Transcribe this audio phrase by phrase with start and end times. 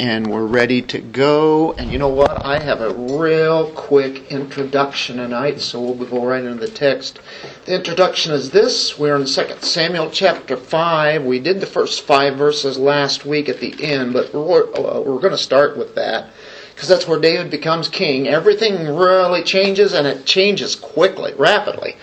[0.00, 1.72] and we're ready to go.
[1.74, 2.42] And you know what?
[2.42, 7.20] I have a real quick introduction tonight, so we'll go right into the text.
[7.66, 8.98] The introduction is this.
[8.98, 11.24] We're in 2 Samuel chapter 5.
[11.24, 15.20] We did the first five verses last week at the end, but we're, uh, we're
[15.20, 16.30] going to start with that
[16.74, 18.26] because that's where David becomes king.
[18.26, 21.96] Everything really changes and it changes quickly, rapidly.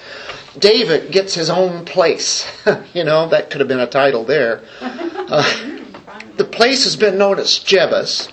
[0.60, 2.48] David gets his own place.
[2.94, 4.62] you know, that could have been a title there.
[5.30, 5.77] Uh,
[6.38, 8.32] the place has been known as Jebus,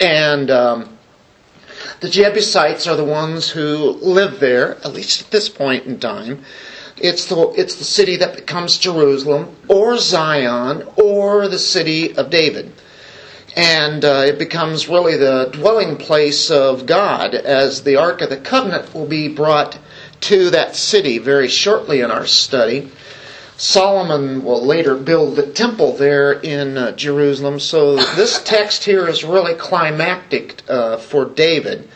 [0.00, 0.98] and um,
[2.00, 6.44] the Jebusites are the ones who live there, at least at this point in time.
[6.98, 12.72] It's the, it's the city that becomes Jerusalem, or Zion, or the city of David.
[13.56, 18.36] And uh, it becomes really the dwelling place of God as the Ark of the
[18.36, 19.78] Covenant will be brought
[20.22, 22.90] to that city very shortly in our study.
[23.58, 27.58] Solomon will later build the temple there in uh, Jerusalem.
[27.58, 31.88] So this text here is really climactic uh, for David.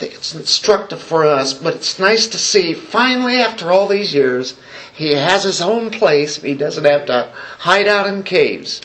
[0.00, 4.56] It's instructive for us, but it's nice to see finally, after all these years,
[4.92, 6.36] he has his own place.
[6.36, 8.82] He doesn't have to hide out in caves.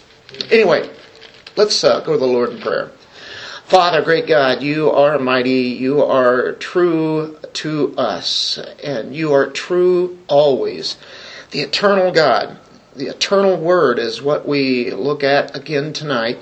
[0.49, 0.89] Anyway,
[1.57, 2.91] let's uh, go to the Lord in prayer.
[3.65, 5.61] Father, great God, you are mighty.
[5.77, 10.97] You are true to us, and you are true always
[11.53, 12.57] the eternal God,
[12.95, 16.39] the eternal Word is what we look at again tonight.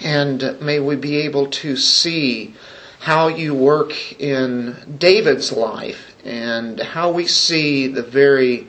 [0.00, 2.54] And may we be able to see
[3.00, 8.68] how you work in David's life and how we see the very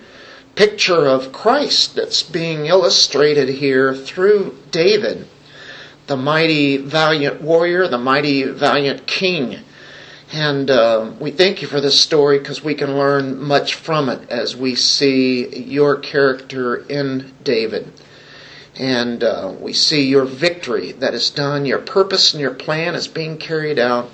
[0.55, 5.27] picture of Christ that's being illustrated here through David,
[6.07, 9.59] the mighty, valiant warrior, the mighty, valiant king
[10.31, 14.29] and uh, we thank you for this story because we can learn much from it
[14.29, 17.93] as we see your character in David.
[18.75, 23.07] And uh, we see your victory that is done, your purpose and your plan is
[23.07, 24.09] being carried out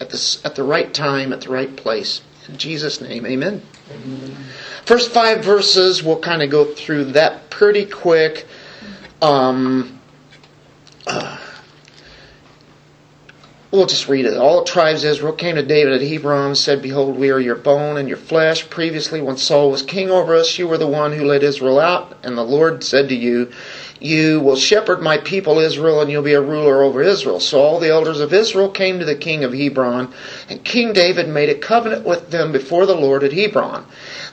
[0.00, 2.20] at the, at the right time, at the right place.
[2.48, 3.62] In Jesus' name, amen.
[3.90, 4.36] amen.
[4.84, 8.46] First five verses, we'll kind of go through that pretty quick.
[9.20, 9.98] Um,
[11.06, 11.35] uh,
[13.76, 14.38] We'll just read it.
[14.38, 17.56] All tribes of Israel came to David at Hebron and said, Behold, we are your
[17.56, 18.70] bone and your flesh.
[18.70, 22.16] Previously, when Saul was king over us, you were the one who led Israel out,
[22.22, 23.52] and the Lord said to you,
[24.00, 27.38] You will shepherd my people Israel, and you'll be a ruler over Israel.
[27.38, 30.10] So all the elders of Israel came to the king of Hebron,
[30.48, 33.84] and King David made a covenant with them before the Lord at Hebron.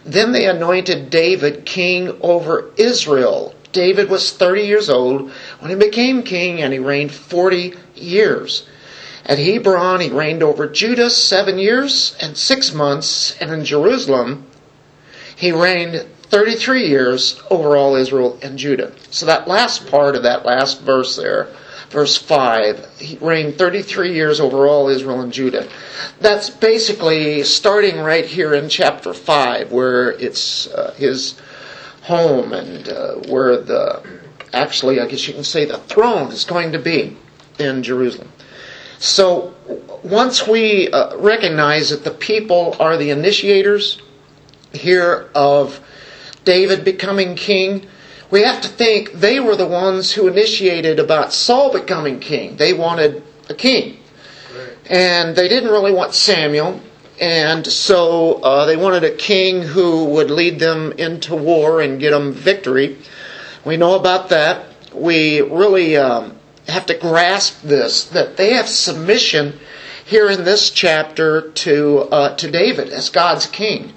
[0.06, 3.54] Then they anointed David king over Israel.
[3.74, 8.66] David was 30 years old when he became king, and he reigned 40 years.
[9.26, 14.46] At Hebron, he reigned over Judah seven years and six months, and in Jerusalem,
[15.36, 18.92] he reigned 33 years over all Israel and Judah.
[19.12, 21.48] So that last part of that last verse there,
[21.90, 25.70] verse 5, he reigned 33 years over all Israel and Judah.
[26.20, 31.40] That's basically starting right here in chapter 5, where it's uh, his
[32.02, 34.04] home and uh, where the,
[34.52, 37.16] actually, I guess you can say the throne is going to be
[37.60, 38.30] in Jerusalem.
[39.00, 39.54] So
[40.04, 44.02] once we uh, recognize that the people are the initiators
[44.72, 45.80] here of
[46.46, 47.88] David becoming king,
[48.32, 52.58] we have to think they were the ones who initiated about Saul becoming king.
[52.58, 54.00] They wanted a king.
[54.90, 56.82] And they didn't really want Samuel.
[57.22, 62.12] And so uh, they wanted a king who would lead them into war and get
[62.12, 62.98] them victory.
[63.64, 64.66] We know about that.
[64.94, 66.36] We really um,
[66.68, 69.60] have to grasp this that they have submission
[70.06, 73.94] here in this chapter to uh, to David as God's king,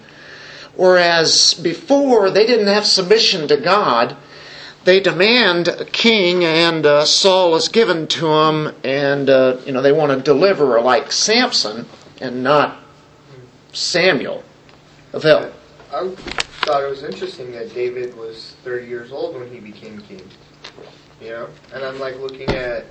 [0.74, 4.16] whereas before they didn't have submission to God.
[4.84, 9.82] They demand a king, and uh, Saul is given to them, and uh, you know
[9.82, 11.86] they want a deliverer like Samson,
[12.20, 12.78] and not
[13.72, 14.44] Samuel
[15.12, 16.08] of I
[16.64, 20.22] thought it was interesting that David was 30 years old when he became king
[21.20, 21.48] you know.
[21.72, 22.84] And I'm like looking at,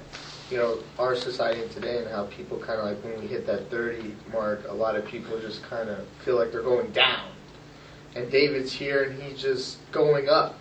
[0.50, 3.70] you know, our society today and how people kind of like when we hit that
[3.70, 7.30] 30 mark, a lot of people just kind of feel like they're going down.
[8.16, 10.60] And David's here and he's just going up.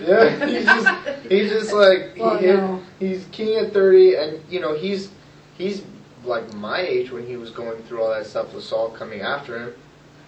[0.00, 2.82] yeah, he's just he's just like well, he hit, no.
[2.98, 5.10] he's king at 30 and you know, he's
[5.58, 5.82] he's
[6.24, 9.58] like my age when he was going through all that stuff with Saul coming after
[9.58, 9.74] him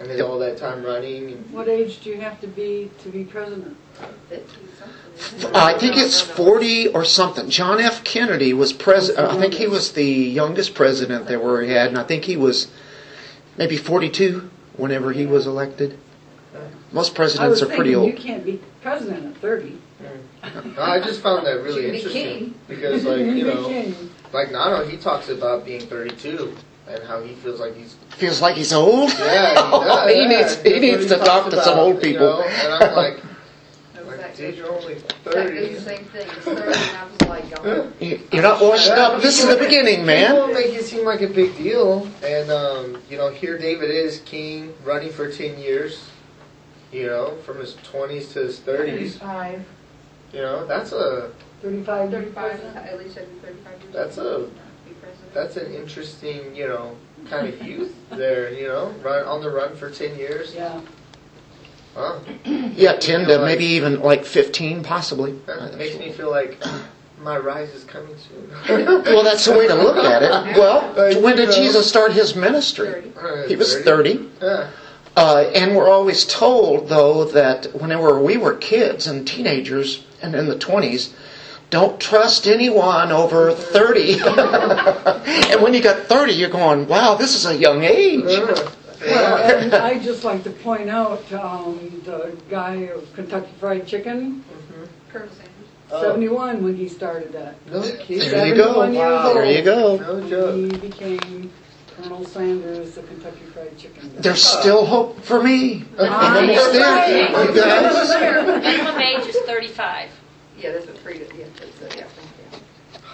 [0.01, 1.31] and then all that time running.
[1.31, 3.77] And what age do you have to be to be president?
[4.01, 7.49] Uh, I think it's 40 or something.
[7.49, 8.03] John F.
[8.03, 9.27] Kennedy was president.
[9.27, 12.37] Uh, I think he was the youngest president that we had, and I think he
[12.37, 12.67] was
[13.57, 15.97] maybe 42 whenever he was elected.
[16.91, 18.07] Most presidents are pretty old.
[18.07, 19.77] you can't be president at thirty.
[20.75, 23.95] No, I just found that really interesting because, like, you know, king.
[24.33, 26.53] like Nano, he talks about being 32
[26.89, 29.09] and how he feels like he's Feels like he's old.
[29.11, 31.95] yeah, he, oh, does, he yeah, needs he needs to talk to some about, old
[31.97, 32.25] you people.
[32.27, 33.23] know, and I'm like,
[34.41, 35.73] That was like, you're only 30.
[35.75, 36.27] the same thing.
[36.27, 37.91] It's 30 and I was like, oh.
[37.99, 39.21] You- You're not washed up.
[39.21, 40.31] This is the beginning, man.
[40.35, 44.19] People make it seem like a big deal, and um, you know, here David is
[44.25, 46.03] king, running for 10 years.
[46.91, 48.65] You know, from his 20s to his 30s.
[48.65, 49.65] Thirty-five,
[50.33, 53.93] You know, that's a thirty-five, 35, at least every 35 years.
[53.93, 54.53] That's a- old,
[54.85, 55.33] be president.
[55.33, 56.97] that's an interesting, you know,
[57.29, 58.51] kind of youth there.
[58.53, 60.53] You know, run on the run for 10 years.
[60.53, 60.81] Yeah,
[61.95, 62.19] Huh?
[62.45, 65.33] Yeah, ten to maybe even like fifteen, possibly.
[65.45, 66.57] That makes me feel like
[67.21, 68.49] my rise is coming soon.
[69.03, 70.31] Well, that's the way to look at it.
[70.57, 71.55] Well, Like, when did know.
[71.55, 73.11] Jesus start his ministry?
[73.15, 73.49] 30.
[73.49, 74.29] He was thirty.
[74.41, 74.69] Yeah.
[75.15, 80.47] Uh, and we're always told, though, that whenever we were kids and teenagers and in
[80.47, 81.11] the 20s,
[81.69, 84.13] don't trust anyone over 30.
[84.21, 88.23] and when you got 30, you're going, wow, this is a young age.
[89.01, 89.07] Yeah.
[89.33, 94.43] well, and I'd just like to point out, um, the guy of Kentucky Fried Chicken,
[95.09, 95.47] Colonel Sanders.
[95.93, 96.01] Oh.
[96.03, 97.55] seventy-one when he started that.
[97.67, 98.29] No kidding.
[98.29, 98.73] There you go.
[98.81, 99.35] 71 years old.
[99.37, 99.97] There you go.
[99.97, 100.55] No joke.
[100.71, 101.51] He became
[101.97, 104.21] Colonel Sanders, the Kentucky Fried Chicken guy.
[104.21, 105.83] There's still hope for me.
[105.99, 107.49] I'm almost there, right.
[107.49, 108.61] you guys.
[108.63, 110.09] Minimum age is 35.
[110.57, 111.33] Yeah, that's pretty good.
[111.37, 112.05] yeah, that's, uh, yeah.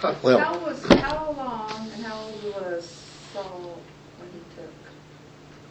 [0.02, 0.14] yeah.
[0.22, 2.86] Well, How was, how long and how old was
[3.32, 3.80] Saul
[4.18, 4.70] when he took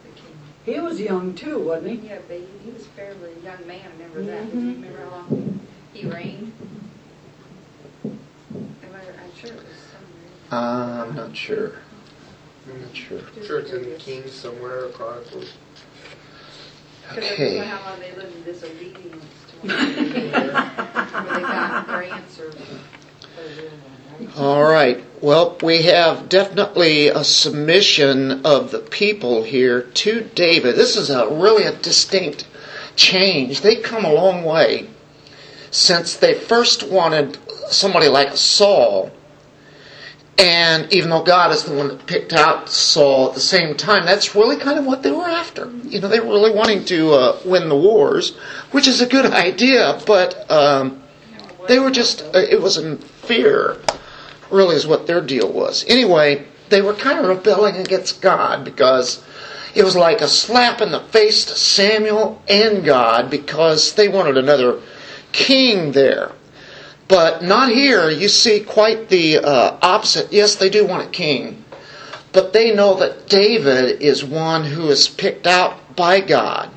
[0.04, 0.36] the king?
[0.68, 2.10] He was young too, wasn't he?
[2.10, 4.52] Yeah, but he was fairly a young man, I remember that.
[4.52, 5.60] Do you remember how long
[5.94, 6.52] he reigned?
[8.04, 8.14] Am
[8.94, 10.52] I, I'm sure it was somewhere.
[10.52, 11.72] Uh, I'm not sure.
[12.70, 13.22] I'm not sure.
[13.38, 15.54] I'm sure it's in the Kings somewhere or Chronicles.
[17.16, 17.58] Because I Okay.
[17.60, 19.70] don't know how long they lived in disobedience to one
[20.26, 20.54] another.
[21.24, 22.52] Where they got grants or.
[24.36, 25.04] All right.
[25.22, 30.76] Well, we have definitely a submission of the people here to David.
[30.76, 32.48] This is a really a distinct
[32.96, 33.62] change.
[33.62, 34.88] They've come a long way
[35.72, 37.38] since they first wanted
[37.70, 39.12] somebody like Saul.
[40.40, 44.06] And even though God is the one that picked out Saul at the same time,
[44.06, 45.72] that's really kind of what they were after.
[45.84, 48.36] You know, they were really wanting to uh, win the wars,
[48.72, 51.02] which is a good idea, but um,
[51.68, 53.78] they were just, uh, it was in fear,
[54.52, 55.86] really, is what their deal was.
[55.88, 59.24] Anyway, they were kind of rebelling against God because
[59.76, 64.38] it was like a slap in the face to Samuel and God because they wanted
[64.38, 64.82] another
[65.32, 66.32] king there.
[67.08, 68.10] But not here.
[68.10, 70.34] You see quite the uh, opposite.
[70.34, 71.64] Yes, they do want a king,
[72.34, 76.70] but they know that David is one who is picked out by God.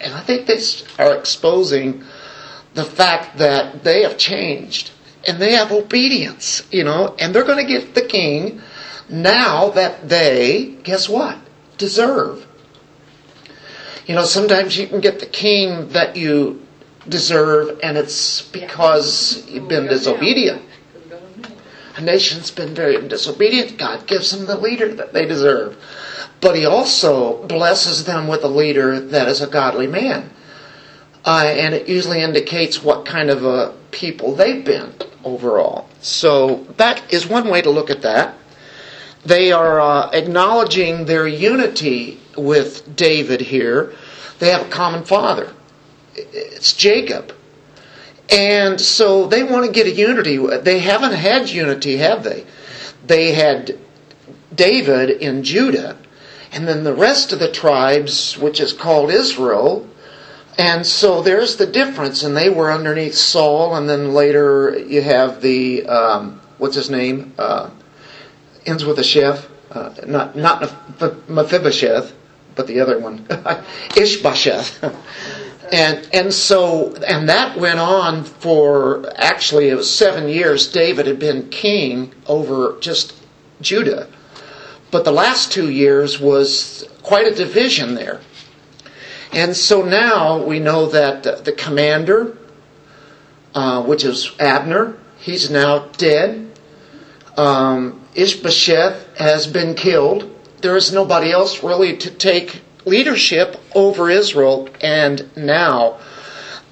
[0.00, 0.60] And I think they
[0.98, 2.04] are exposing
[2.74, 4.92] the fact that they have changed
[5.28, 8.62] and they have obedience, you know, and they're going to get the king
[9.10, 11.36] now that they, guess what,
[11.76, 12.46] deserve.
[14.06, 16.66] You know, sometimes you can get the king that you
[17.06, 20.62] deserve, and it's because you've been disobedient.
[21.96, 23.76] A nation's been very disobedient.
[23.76, 25.76] God gives them the leader that they deserve.
[26.40, 30.30] But He also blesses them with a leader that is a godly man.
[31.24, 34.92] Uh, and it usually indicates what kind of a people they've been
[35.24, 35.88] overall.
[36.00, 38.36] So that is one way to look at that.
[39.24, 43.92] They are uh, acknowledging their unity with David here.
[44.38, 45.52] They have a common father.
[46.14, 47.34] It's Jacob.
[48.30, 50.36] And so they want to get a unity.
[50.36, 52.44] They haven't had unity, have they?
[53.06, 53.78] They had
[54.54, 55.96] David in Judah,
[56.52, 59.87] and then the rest of the tribes, which is called Israel.
[60.58, 65.40] And so there's the difference, and they were underneath Saul, and then later you have
[65.40, 67.70] the um, what's his name uh,
[68.66, 70.68] ends with a chef, uh, not not
[71.28, 72.12] Mephibosheth,
[72.56, 73.26] but the other one,
[73.96, 74.84] Ishbosheth.
[75.70, 80.66] And and so and that went on for actually it was seven years.
[80.72, 83.12] David had been king over just
[83.60, 84.08] Judah,
[84.90, 88.22] but the last two years was quite a division there.
[89.32, 92.36] And so now we know that the commander,
[93.54, 96.58] uh, which is Abner, he's now dead.
[97.36, 100.34] Um, Ishbosheth has been killed.
[100.62, 105.98] There is nobody else really to take leadership over Israel, and now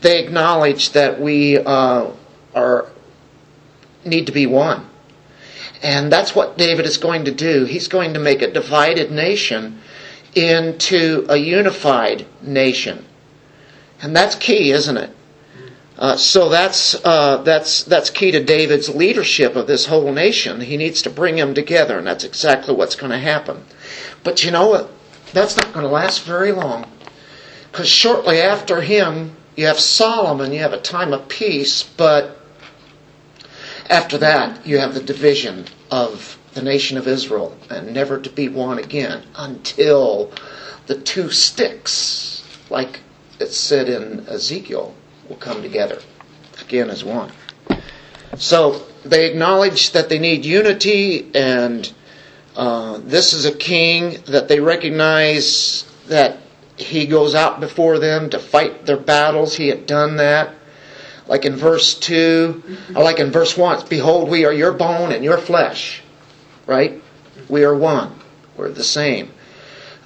[0.01, 2.11] they acknowledge that we uh,
[2.55, 2.87] are
[4.05, 4.89] need to be one.
[5.83, 7.65] And that's what David is going to do.
[7.65, 9.81] He's going to make a divided nation
[10.37, 13.05] into a unified nation.
[14.03, 15.11] And that's key, isn't it?
[15.99, 20.61] Uh, so that's uh, that's that's key to David's leadership of this whole nation.
[20.61, 23.65] He needs to bring them together, and that's exactly what's going to happen.
[24.23, 24.91] But you know what?
[25.33, 26.85] That's not going to last very long,
[27.73, 30.53] because shortly after him, you have Solomon.
[30.53, 32.39] You have a time of peace, but
[33.89, 38.49] after that, you have the division of the nation of Israel, and never to be
[38.49, 40.33] one again until
[40.87, 43.01] the two sticks, like
[43.39, 44.95] it's said in Ezekiel,
[45.29, 46.01] will come together
[46.63, 47.31] again as one.
[48.39, 51.93] So they acknowledge that they need unity, and
[52.57, 56.39] uh, this is a king that they recognize that
[56.79, 59.55] he goes out before them to fight their battles.
[59.55, 60.55] He had done that.
[61.27, 62.63] Like in verse 2,
[62.95, 66.03] or like in verse 1, Behold, we are your bone and your flesh.
[66.67, 67.03] Right?
[67.49, 68.19] We are one.
[68.57, 69.31] We're the same.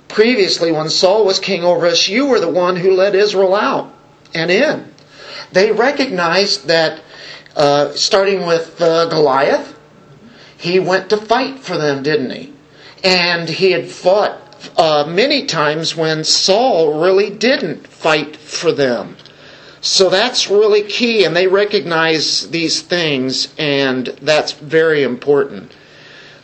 [0.09, 3.93] Previously, when Saul was king over us, you were the one who led Israel out
[4.35, 4.93] and in.
[5.53, 7.01] They recognized that,
[7.57, 9.79] uh, starting with uh, Goliath,
[10.59, 12.53] he went to fight for them, didn't he?
[13.03, 14.39] And he had fought
[14.77, 19.17] uh, many times when Saul really didn't fight for them.
[19.81, 25.73] So that's really key, and they recognize these things, and that's very important.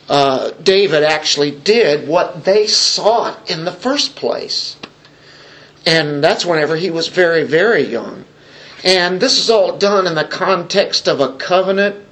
[0.09, 4.77] Uh, David actually did what they sought in the first place.
[5.85, 8.25] And that's whenever he was very, very young.
[8.83, 12.05] And this is all done in the context of a covenant.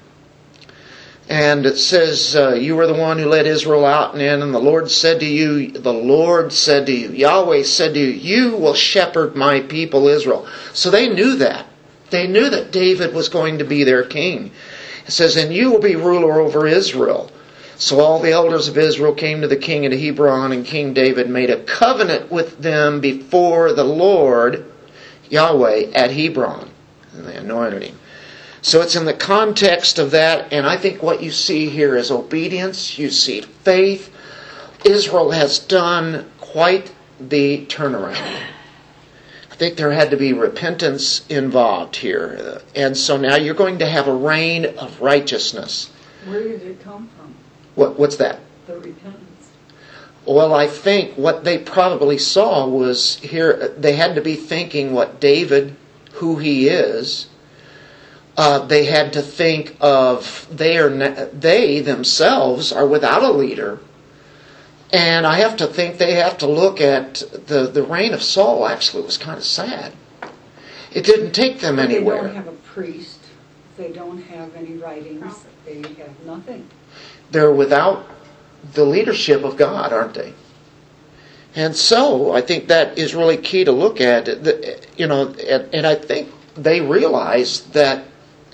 [1.28, 4.54] And it says, uh, You were the one who led Israel out and in, and
[4.54, 8.58] the Lord said to you, The Lord said to you, Yahweh said to you, You
[8.58, 10.48] will shepherd my people Israel.
[10.74, 11.66] So they knew that.
[12.12, 14.52] They knew that David was going to be their king.
[15.08, 17.32] It says, And you will be ruler over Israel.
[17.78, 21.30] So all the elders of Israel came to the king at Hebron, and King David
[21.30, 24.72] made a covenant with them before the Lord,
[25.30, 26.70] Yahweh, at Hebron.
[27.14, 28.00] And they anointed him.
[28.62, 32.10] So it's in the context of that, and I think what you see here is
[32.10, 34.12] obedience, you see faith.
[34.84, 38.42] Israel has done quite the turnaround.
[39.52, 42.62] I think there had to be repentance involved here.
[42.76, 45.92] And so now you're going to have a reign of righteousness.
[46.26, 47.36] Where did it come from,
[47.76, 48.40] What, what's that?
[48.68, 49.52] the repentance?
[50.26, 55.20] Well, I think what they probably saw was here, they had to be thinking what
[55.20, 55.76] David,
[56.14, 57.28] who he is,
[58.38, 63.80] uh, they had to think of they are ne- they themselves are without a leader,
[64.92, 68.68] and I have to think they have to look at the the reign of Saul.
[68.68, 69.94] Actually, was kind of sad.
[70.92, 72.24] It didn't take them anywhere.
[72.24, 73.20] They don't have a priest,
[73.78, 76.68] they don't have any writings, they have nothing.
[77.36, 78.06] They're without
[78.76, 80.34] the leadership of God, aren't they?
[81.54, 84.30] And so I think that is really key to look at.
[84.98, 88.06] You know, and, and I think they realize that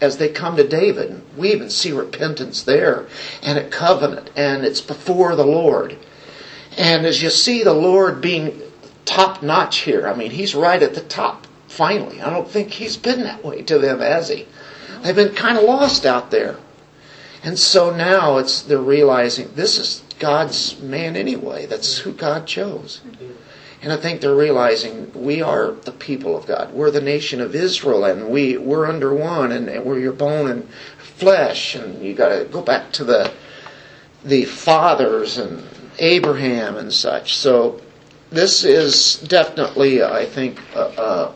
[0.02, 3.06] as they come to David, we even see repentance there
[3.44, 5.96] and a covenant, and it's before the Lord.
[6.76, 8.60] And as you see the Lord being
[9.06, 12.20] top notch here, I mean, he's right at the top, finally.
[12.20, 14.48] I don't think he's been that way to them, has he?
[15.04, 16.58] They've been kind of lost out there.
[17.44, 21.66] And so now it's they're realizing this is God's man anyway.
[21.66, 23.02] That's who God chose.
[23.82, 26.72] And I think they're realizing we are the people of God.
[26.72, 30.70] We're the nation of Israel, and we we're under one, and we're your bone and
[31.00, 31.74] flesh.
[31.74, 33.32] And you got to go back to the
[34.24, 35.64] the fathers and
[35.98, 37.36] Abraham and such.
[37.36, 37.82] So
[38.30, 41.36] this is definitely, I think, uh, uh,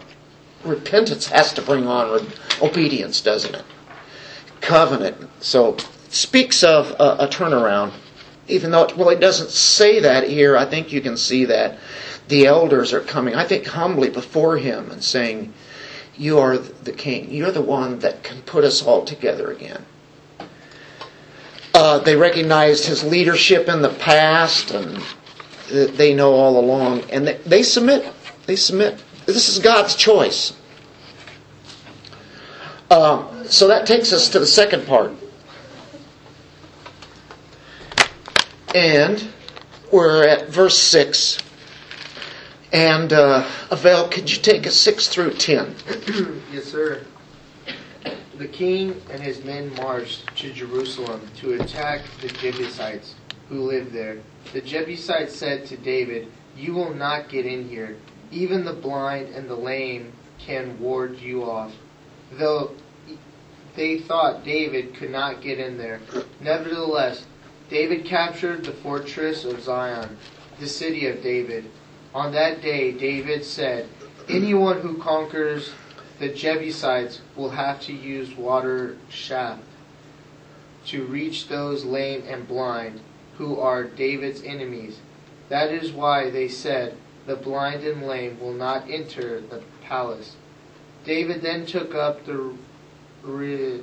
[0.64, 2.28] repentance has to bring on
[2.62, 3.66] obedience, doesn't it?
[4.62, 5.30] Covenant.
[5.40, 5.78] So
[6.16, 7.92] speaks of a, a turnaround.
[8.48, 11.78] Even though well, it really doesn't say that here, I think you can see that
[12.28, 15.54] the elders are coming, I think, humbly before him and saying,
[16.18, 17.32] You are the king.
[17.32, 19.84] You're the one that can put us all together again.
[21.74, 25.04] Uh, they recognized his leadership in the past and
[25.70, 27.02] they know all along.
[27.12, 28.12] And they, they submit.
[28.46, 29.04] They submit.
[29.26, 30.54] This is God's choice.
[32.90, 35.12] Uh, so that takes us to the second part.
[38.76, 39.26] And
[39.90, 41.38] we're at verse 6.
[42.74, 45.76] And uh, Avel, could you take us 6 through 10?
[46.52, 47.06] yes, sir.
[48.38, 53.16] The king and his men marched to Jerusalem to attack the Jebusites
[53.48, 54.18] who lived there.
[54.52, 56.28] The Jebusites said to David,
[56.58, 57.96] You will not get in here.
[58.30, 61.72] Even the blind and the lame can ward you off.
[62.34, 62.76] Though
[63.78, 66.02] they thought David could not get in there.
[66.42, 67.26] Nevertheless,
[67.70, 70.18] David captured the fortress of Zion,
[70.60, 71.66] the city of David.
[72.14, 73.90] On that day, David said,
[74.30, 75.72] anyone who conquers
[76.20, 79.64] the Jebusites will have to use water shaft
[80.86, 83.02] to reach those lame and blind
[83.38, 85.00] who are David's enemies.
[85.50, 86.96] That is why they said,
[87.26, 90.36] The blind and lame will not enter the palace.
[91.04, 92.54] David then took up the
[93.24, 93.82] re-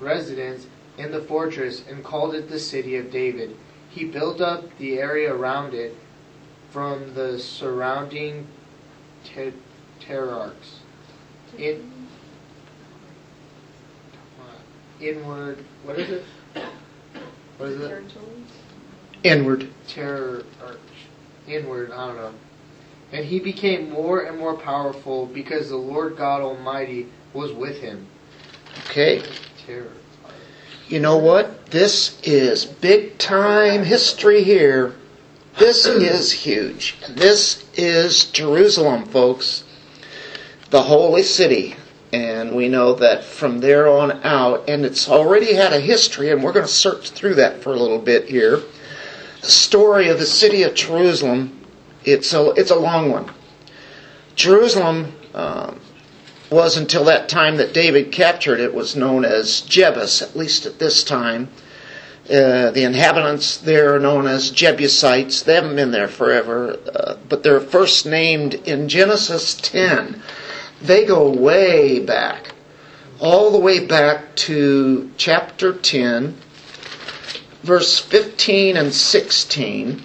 [0.00, 0.66] residence
[0.98, 3.56] in the fortress and called it the city of David.
[3.90, 5.96] He built up the area around it
[6.70, 8.46] from the surrounding
[9.24, 9.52] ter-
[10.00, 10.80] terrarchs.
[11.58, 11.90] In,
[15.00, 16.24] inward, what is it?
[17.58, 18.04] What is it?
[19.22, 19.68] Inward.
[19.88, 20.78] Terror, arch,
[21.48, 22.34] inward, I don't know.
[23.12, 28.06] And he became more and more powerful because the Lord God Almighty was with him.
[28.90, 29.22] Okay.
[29.64, 29.92] Terror.
[30.88, 31.66] You know what?
[31.72, 34.94] This is big time history here.
[35.58, 36.96] This is huge.
[37.08, 39.64] This is Jerusalem, folks.
[40.70, 41.74] The holy city.
[42.12, 46.42] And we know that from there on out, and it's already had a history, and
[46.42, 48.62] we're going to search through that for a little bit here.
[49.40, 51.66] The story of the city of Jerusalem,
[52.04, 53.32] it's a, it's a long one.
[54.36, 55.80] Jerusalem um,
[56.50, 60.78] was until that time that David captured it was known as Jebus, at least at
[60.78, 61.48] this time.
[62.28, 65.42] Uh, the inhabitants there are known as Jebusites.
[65.42, 70.22] They haven't been there forever, uh, but they're first named in Genesis 10.
[70.82, 72.52] They go way back,
[73.20, 76.36] all the way back to chapter 10,
[77.62, 80.02] verse 15 and 16.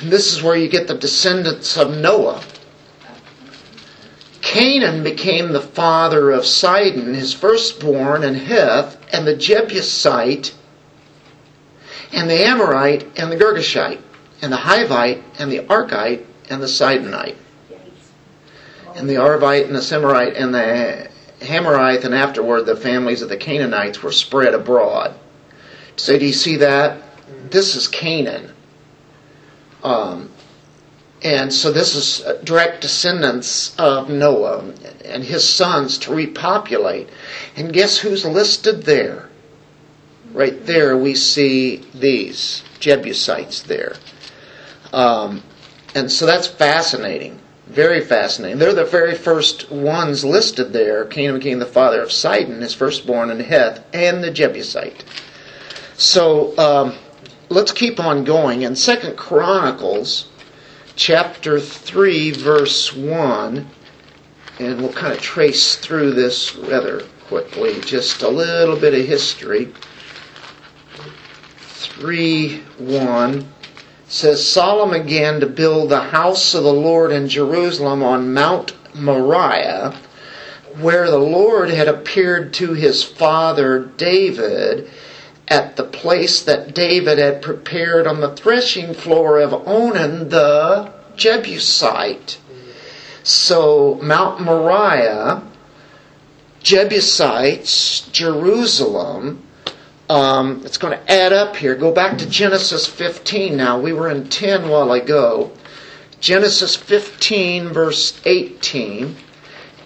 [0.00, 2.42] And this is where you get the descendants of Noah.
[4.58, 10.52] Canaan became the father of Sidon, his firstborn, and Heth, and the Jebusite,
[12.12, 14.00] and the Amorite, and the Girgashite,
[14.42, 17.36] and the Hivite, and the Archite, and the Sidonite.
[18.96, 21.08] And the Arvite, and the Semorite, and the
[21.40, 25.14] Hamorite, and afterward the families of the Canaanites were spread abroad.
[25.94, 27.00] So do you see that?
[27.48, 28.52] This is Canaan.
[29.84, 30.30] Um,
[31.22, 34.72] and so this is direct descendants of Noah
[35.04, 37.08] and his sons to repopulate.
[37.56, 39.28] And guess who's listed there?
[40.32, 43.96] Right there we see these Jebusites there.
[44.92, 45.42] Um,
[45.94, 47.40] and so that's fascinating.
[47.66, 48.58] Very fascinating.
[48.58, 51.04] They're the very first ones listed there.
[51.04, 55.04] Canaan became the father of Sidon, his firstborn, and Heth, and the Jebusite.
[55.96, 56.94] So um,
[57.48, 58.62] let's keep on going.
[58.62, 60.28] In Second Chronicles,
[60.98, 63.66] chapter 3, verse 1,
[64.58, 69.72] and we'll kind of trace through this rather quickly, just a little bit of history.
[71.58, 73.52] 3 1
[74.08, 79.94] says Solomon began to build the house of the Lord in Jerusalem on Mount Moriah,
[80.80, 84.90] where the Lord had appeared to his father David
[85.48, 92.38] at the place that David had prepared on the threshing floor of Ornan the Jebusite.
[93.22, 95.42] So, Mount Moriah,
[96.62, 99.42] Jebusites, Jerusalem,
[100.08, 101.74] um, it's going to add up here.
[101.74, 103.78] Go back to Genesis 15 now.
[103.78, 105.52] We were in 10 a while ago.
[106.20, 109.14] Genesis 15, verse 18.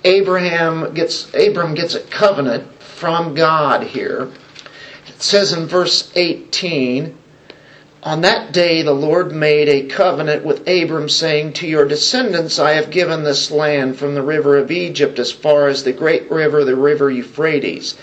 [0.04, 4.32] Abraham gets Abram gets a covenant from God here.
[5.22, 7.16] It says in verse 18,
[8.02, 12.72] On that day the Lord made a covenant with Abram, saying, To your descendants I
[12.72, 16.64] have given this land from the river of Egypt as far as the great river,
[16.64, 17.96] the river Euphrates.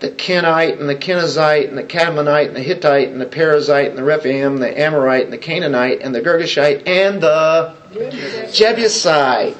[0.00, 3.96] The Kenite and the Kenizzite and the Kadmonite and the Hittite and the Perizzite and
[3.96, 7.74] the Rephaim, the Amorite and the Canaanite and the Girgashite and the
[8.52, 9.56] Jebusite.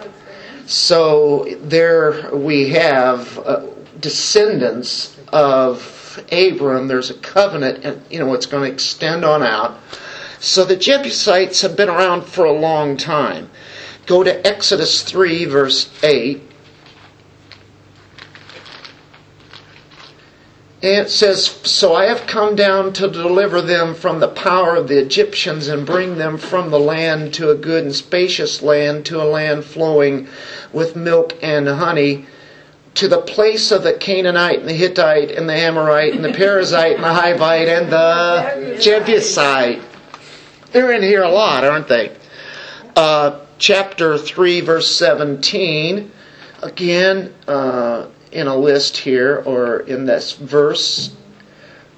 [0.66, 3.62] So there we have uh,
[4.00, 5.95] descendants of
[6.32, 6.88] Abram.
[6.88, 9.78] There's a covenant, and you know it's going to extend on out.
[10.38, 13.50] So the Jebusites have been around for a long time.
[14.06, 16.42] Go to Exodus 3, verse 8.
[20.82, 24.86] And it says, So I have come down to deliver them from the power of
[24.86, 29.20] the Egyptians and bring them from the land to a good and spacious land, to
[29.20, 30.28] a land flowing
[30.72, 32.26] with milk and honey,
[32.96, 36.94] to the place of the Canaanite and the Hittite and the Amorite and the Perizzite
[36.94, 39.82] and the Hivite and the Jebusite.
[40.72, 42.16] They're in here a lot, aren't they?
[42.96, 46.10] Uh, chapter 3, verse 17.
[46.62, 51.14] Again, uh, in a list here or in this verse.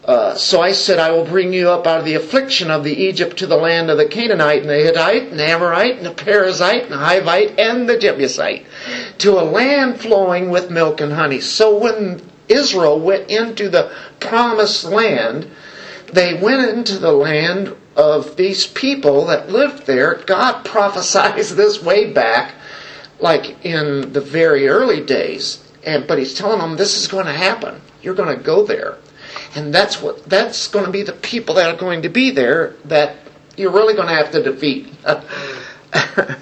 [0.05, 2.95] uh, so I said, I will bring you up out of the affliction of the
[2.95, 6.11] Egypt to the land of the Canaanite and the Hittite and the Amorite and the
[6.11, 8.67] Perizzite and the Hivite and the Jebusite
[9.19, 11.41] to a land flowing with milk and honey.
[11.41, 15.51] So when Israel went into the promised land,
[16.13, 20.15] they went into the land of these people that lived there.
[20.27, 22.55] God prophesies this way back,
[23.21, 25.63] like in the very early days.
[25.85, 27.81] And, but he's telling them this is going to happen.
[28.03, 28.99] You're going to go there.
[29.55, 32.75] And that's what that's going to be the people that are going to be there
[32.85, 33.17] that
[33.57, 34.93] you're really going to have to defeat.
[35.93, 36.38] Mm.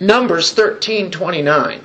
[0.00, 1.80] Numbers 13:29.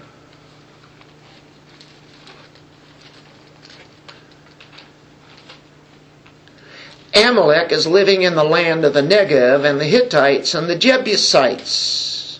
[7.15, 12.39] Amalek is living in the land of the Negev and the Hittites and the Jebusites.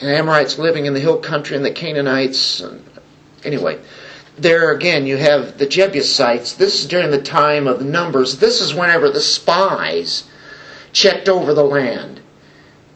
[0.00, 2.60] And Amorites living in the hill country and the Canaanites.
[2.60, 2.84] And
[3.44, 3.78] anyway,
[4.38, 6.52] there again you have the Jebusites.
[6.52, 8.38] This is during the time of the Numbers.
[8.38, 10.24] This is whenever the spies
[10.92, 12.20] checked over the land.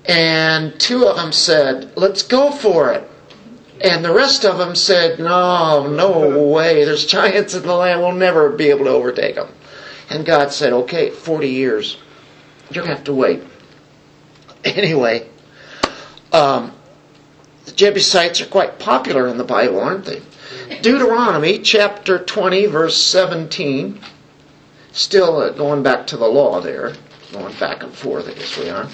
[0.06, 3.08] And two of them said, Let's go for it.
[3.80, 6.84] And the rest of them said, No, no way.
[6.84, 8.00] There's giants in the land.
[8.00, 9.48] We'll never be able to overtake them.
[10.10, 11.96] And God said, Okay, 40 years.
[12.70, 13.42] You're going to have to wait.
[14.64, 15.26] Anyway,
[16.32, 16.72] um,
[17.64, 20.22] the Jebusites are quite popular in the Bible, aren't they?
[20.82, 23.98] Deuteronomy chapter 20, verse 17.
[24.92, 26.92] Still uh, going back to the law there.
[27.32, 28.88] Going back and forth, I guess we are.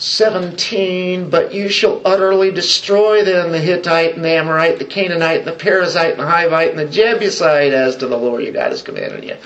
[0.00, 5.46] 17, but you shall utterly destroy them, the Hittite and the Amorite, the Canaanite, and
[5.46, 8.80] the Perizzite, and the Hivite, and the Jebusite, as to the Lord your God has
[8.80, 9.36] commanded you.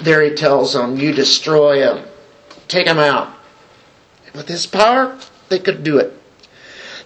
[0.00, 2.04] There he tells them, you destroy them.
[2.68, 3.34] Take them out.
[4.32, 6.12] With his power, they could do it.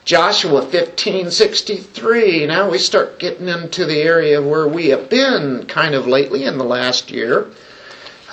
[0.05, 2.47] Joshua 15:63.
[2.49, 6.59] Now we start getting into the area where we have been kind of lately in
[6.59, 7.47] the last year.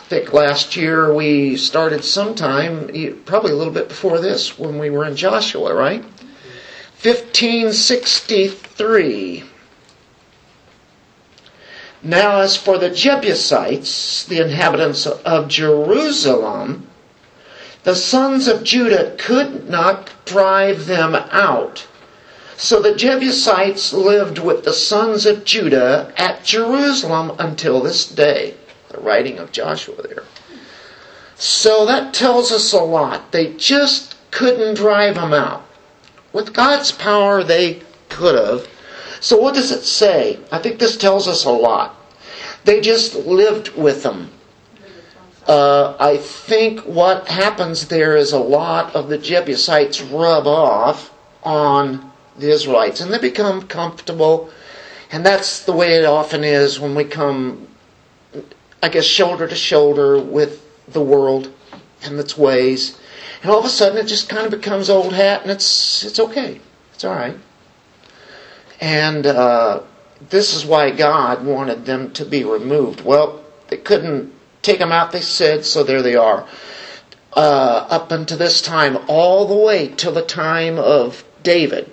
[0.08, 2.88] Think last year we started sometime,
[3.26, 6.02] probably a little bit before this, when we were in Joshua, right?
[7.02, 9.44] 1563.
[12.04, 16.88] Now, as for the Jebusites, the inhabitants of Jerusalem,
[17.84, 21.86] the sons of Judah could not drive them out.
[22.56, 28.54] So the Jebusites lived with the sons of Judah at Jerusalem until this day.
[28.98, 30.24] The writing of Joshua there.
[31.36, 33.32] So that tells us a lot.
[33.32, 35.64] They just couldn't drive them out.
[36.34, 38.68] With God's power, they could have.
[39.20, 40.40] So what does it say?
[40.52, 41.96] I think this tells us a lot.
[42.64, 44.32] They just lived with them.
[45.48, 52.12] Uh, I think what happens there is a lot of the Jebusites rub off on
[52.38, 54.50] the Israelites and they become comfortable.
[55.12, 57.68] And that's the way it often is when we come,
[58.82, 61.52] I guess, shoulder to shoulder with the world
[62.04, 63.00] and its ways.
[63.42, 66.20] And all of a sudden it just kind of becomes old hat and it's, it's
[66.20, 66.60] okay.
[66.94, 67.38] It's all right.
[68.80, 69.82] And uh,
[70.30, 73.02] this is why God wanted them to be removed.
[73.02, 76.48] Well, they couldn't take them out, they said, so there they are.
[77.34, 81.92] Uh, up until this time, all the way till the time of David.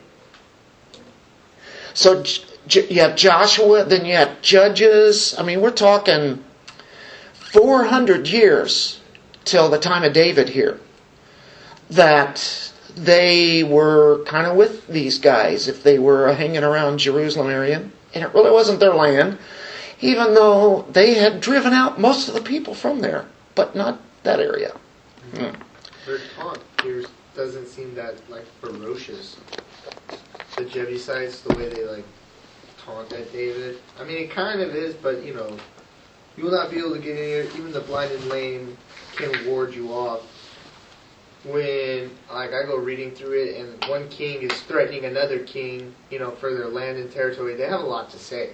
[1.92, 2.24] So
[2.68, 5.34] you have Joshua, then you have Judges.
[5.38, 6.42] I mean, we're talking
[7.54, 9.00] 400 years
[9.44, 10.78] till the time of David here.
[11.90, 17.88] That they were kind of with these guys if they were hanging around Jerusalem area.
[18.14, 19.38] And it really wasn't their land
[20.04, 24.38] even though they had driven out most of the people from there, but not that
[24.38, 24.76] area.
[25.34, 25.52] Hmm.
[26.06, 29.36] Their taunt here doesn't seem that like ferocious.
[30.56, 32.04] The Jebusites, the way they like
[32.84, 33.78] taunt at David.
[33.98, 35.56] I mean, it kind of is, but you know,
[36.36, 37.46] you will not be able to get in here.
[37.56, 38.76] Even the blind and lame
[39.12, 40.22] can ward you off.
[41.44, 46.18] When like I go reading through it, and one king is threatening another king, you
[46.18, 48.50] know, for their land and territory, they have a lot to say.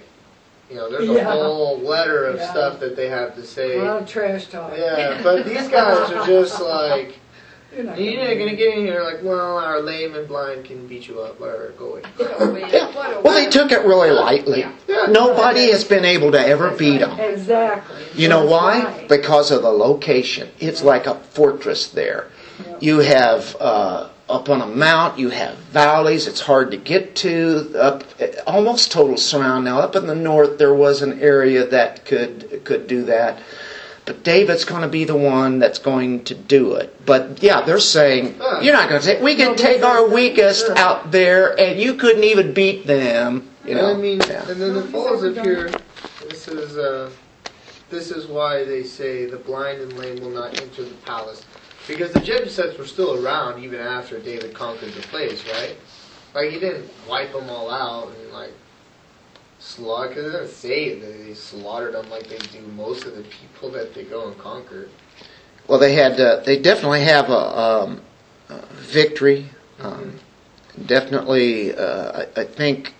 [0.69, 1.23] You know, there's a Yeah.
[1.31, 2.51] whole letter of Yeah.
[2.51, 3.79] stuff that they have to say.
[3.79, 4.73] A lot of trash talk.
[4.77, 7.13] Yeah, but these guys are just like,
[7.73, 9.01] You're not you're gonna get in here.
[9.01, 11.39] Like, well, our lame and blind can beat you up.
[11.39, 12.01] Or go
[12.39, 12.63] away.
[13.23, 14.59] Well, they took it really lightly.
[14.87, 15.05] Yeah.
[15.09, 17.19] Nobody has been able to ever beat them.
[17.19, 18.03] Exactly.
[18.15, 18.83] You know why?
[18.83, 19.07] right.
[19.07, 20.49] Because of the location.
[20.59, 22.29] It's like a fortress there.
[22.65, 22.77] Yeah.
[22.81, 26.27] You have uh, up on a mount, you have valleys.
[26.27, 27.71] It's hard to get to.
[27.77, 28.03] Up
[28.47, 29.65] almost total surround.
[29.65, 33.39] Now, up in the north, there was an area that could could do that.
[34.11, 37.05] But David's going to be the one that's going to do it.
[37.05, 39.21] But yeah, they're saying you're not going to take.
[39.21, 43.49] We can take our weakest out there, and you couldn't even beat them.
[43.63, 43.87] You know.
[43.91, 44.49] and I mean, Yeah.
[44.49, 45.71] and then it falls up here.
[46.27, 47.09] This is uh,
[47.89, 51.45] this is why they say the blind and lame will not enter the palace.
[51.87, 55.77] Because the Jebusites were still around even after David conquered the place, right?
[56.35, 58.51] Like, he didn't wipe them all out and, like,
[59.61, 63.23] slaughter, because it doesn't say that they slaughtered them like they do most of the
[63.23, 64.89] people that they go and conquer.
[65.67, 66.19] Well, they had.
[66.19, 68.01] Uh, they definitely have a, um,
[68.49, 69.45] a victory.
[69.79, 70.19] Um,
[70.85, 72.93] definitely, uh, I, I think.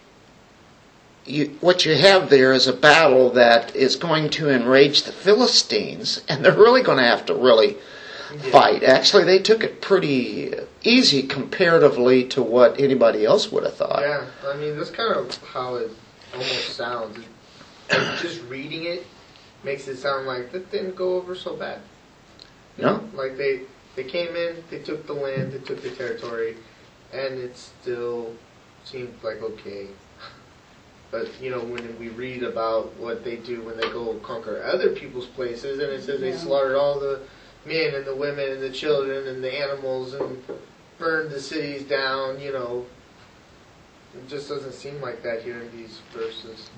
[1.23, 6.19] You, what you have there is a battle that is going to enrage the Philistines,
[6.27, 7.77] and they're really going to have to really
[8.51, 8.83] fight.
[8.83, 14.01] Actually, they took it pretty easy comparatively to what anybody else would have thought.
[14.01, 15.91] Yeah, I mean, that's kind of how it
[16.33, 17.17] almost sounds.
[17.89, 19.05] Like, just reading it
[19.63, 21.79] makes it sound like that didn't go over so bad.
[22.77, 22.97] You No.
[22.97, 23.61] know, Like they
[23.95, 26.55] they came in, they took the land, they took the territory,
[27.13, 28.33] and it still
[28.85, 29.87] seemed like okay.
[31.11, 34.89] But you know, when we read about what they do when they go conquer other
[34.95, 37.19] people's places, and it says they slaughtered all the
[37.65, 40.41] men and the women and the children and the animals and
[40.97, 42.85] burned the cities down, you know,
[44.15, 46.69] it just doesn't seem like that here in these verses.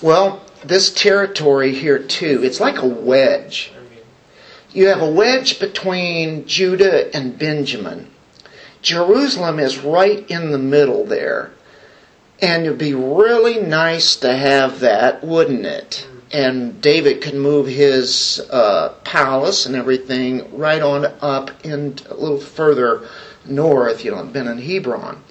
[0.00, 3.72] Well, this territory here too, it's like a wedge.
[3.76, 4.04] I mean,
[4.72, 8.10] You have a wedge between Judah and Benjamin.
[8.82, 11.52] Jerusalem is right in the middle there.
[12.40, 16.08] And it'd be really nice to have that, wouldn't it?
[16.32, 22.40] And David could move his uh, palace and everything right on up and a little
[22.40, 23.06] further
[23.44, 25.22] north, you know, Ben and Hebron.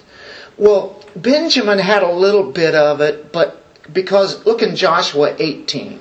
[0.58, 3.62] Well, Benjamin had a little bit of it, but
[3.92, 6.00] because look in Joshua 18.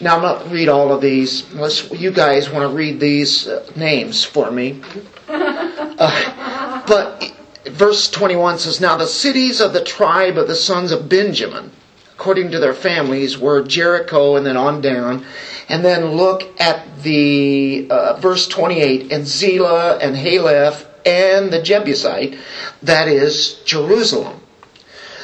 [0.00, 3.68] Now I'm not read all of these unless you guys want to read these uh,
[3.76, 4.80] names for me.
[6.00, 7.32] Uh, but
[7.66, 11.72] verse 21 says, Now the cities of the tribe of the sons of Benjamin,
[12.14, 15.26] according to their families, were Jericho and then on down.
[15.68, 22.38] And then look at the uh, verse 28, and Zelah and Haleph and the Jebusite,
[22.82, 24.40] that is Jerusalem.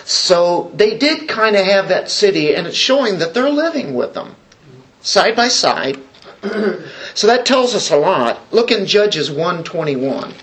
[0.04, 4.14] So they did kind of have that city, and it's showing that they're living with
[4.14, 4.36] them
[5.00, 5.98] side by side.
[7.14, 8.40] so that tells us a lot.
[8.52, 10.34] Look in Judges 121.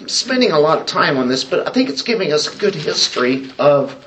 [0.00, 2.58] I'm spending a lot of time on this, but I think it's giving us a
[2.58, 4.04] good history of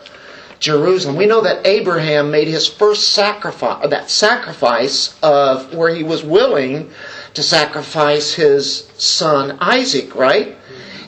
[0.60, 1.16] Jerusalem.
[1.16, 6.92] We know that Abraham made his first sacrifice, that sacrifice of where he was willing
[7.34, 10.58] to sacrifice his son Isaac, right?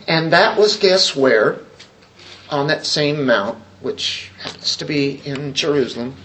[0.07, 1.59] And that was guess where?
[2.49, 6.15] On that same mount, which happens to be in Jerusalem.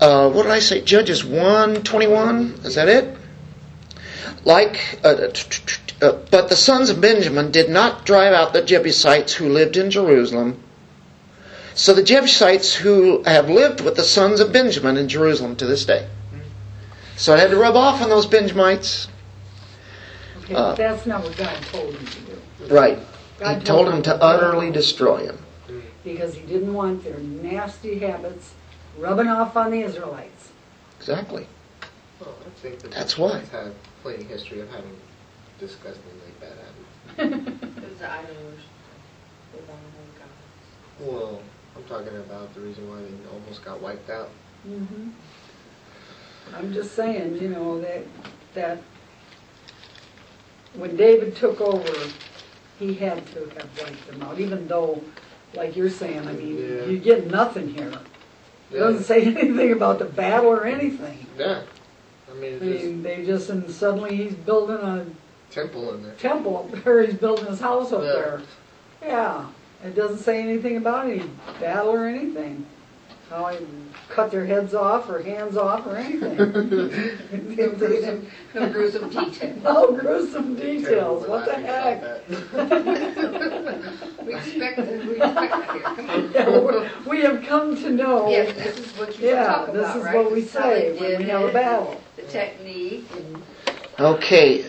[0.00, 0.80] Uh, what did I say?
[0.80, 2.60] Judges 121?
[2.64, 3.16] Is that it?
[4.44, 5.62] Like, uh, t-
[6.02, 9.90] uh, but the sons of Benjamin did not drive out the Jebusites who lived in
[9.90, 10.60] Jerusalem.
[11.74, 15.86] So the Jebusites who have lived with the sons of Benjamin in Jerusalem to this
[15.86, 16.08] day.
[17.16, 19.08] So I had to rub off on those Benjamites.
[20.44, 22.74] Okay, Uh, but that's not what God told him to do.
[22.74, 22.98] Right.
[22.98, 23.04] He
[23.38, 25.38] God told them to utterly destroy them.
[26.04, 28.54] Because he didn't want their nasty habits
[28.98, 30.50] rubbing off on the Israelites.
[30.98, 31.46] Exactly.
[32.20, 33.28] well, I think the That's why.
[33.28, 34.96] Israelites have plenty of history of having
[35.58, 37.58] disgustingly bad habits.
[37.76, 38.70] It was the idol worship.
[39.52, 41.06] They don't know God.
[41.12, 41.40] Well,
[41.76, 44.30] I'm talking about the reason why they almost got wiped out.
[44.68, 45.12] Mhm.
[46.54, 48.04] I'm just saying, you know, that,
[48.54, 48.78] that
[50.74, 51.92] when David took over,
[52.78, 55.02] he had to have wiped them out, even though,
[55.54, 56.84] like you're saying, I mean, Yeah.
[56.86, 57.92] you get nothing here.
[58.70, 61.26] It doesn't say anything about the battle or anything.
[61.38, 61.62] Yeah.
[62.30, 65.04] I mean, I it's just mean, they just, and suddenly he's building a
[65.50, 66.14] temple in there.
[66.14, 68.12] temple up there, he's building his house up Yeah.
[68.12, 68.42] there.
[69.02, 69.46] Yeah,
[69.84, 71.22] it doesn't say anything about any
[71.60, 72.64] battle or anything.
[73.28, 73.58] How he
[74.12, 76.36] cut their heads off or hands off or anything.
[77.32, 79.54] No gruesome, no gruesome detail.
[79.62, 82.02] No gruesome details, what the heck?
[84.22, 86.30] We expect, we expect that here.
[86.34, 86.48] Yeah,
[87.06, 90.04] we're- have come to know, Yes, this is what you yeah, talk this about, is
[90.04, 90.16] right?
[90.16, 92.00] what we This is how they say when we have a battle.
[92.16, 93.42] The technique, and
[94.00, 94.64] Okay,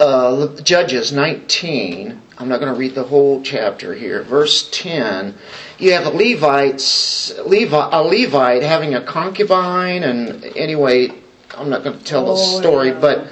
[0.00, 2.20] uh, Judges 19.
[2.38, 4.22] I'm not going to read the whole chapter here.
[4.22, 5.34] Verse 10.
[5.78, 11.12] You have the Levites, Levi, a Levite having a concubine, and anyway,
[11.56, 13.28] I'm not going to tell the Oh, story, but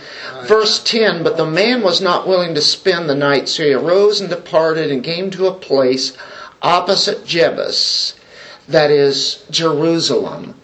[0.47, 1.23] verse 10.
[1.23, 4.90] But the man was not willing to spend the night, so he arose and departed
[4.90, 6.17] and came to a place
[6.62, 8.14] opposite Jebus,
[8.69, 10.55] that is Jerusalem.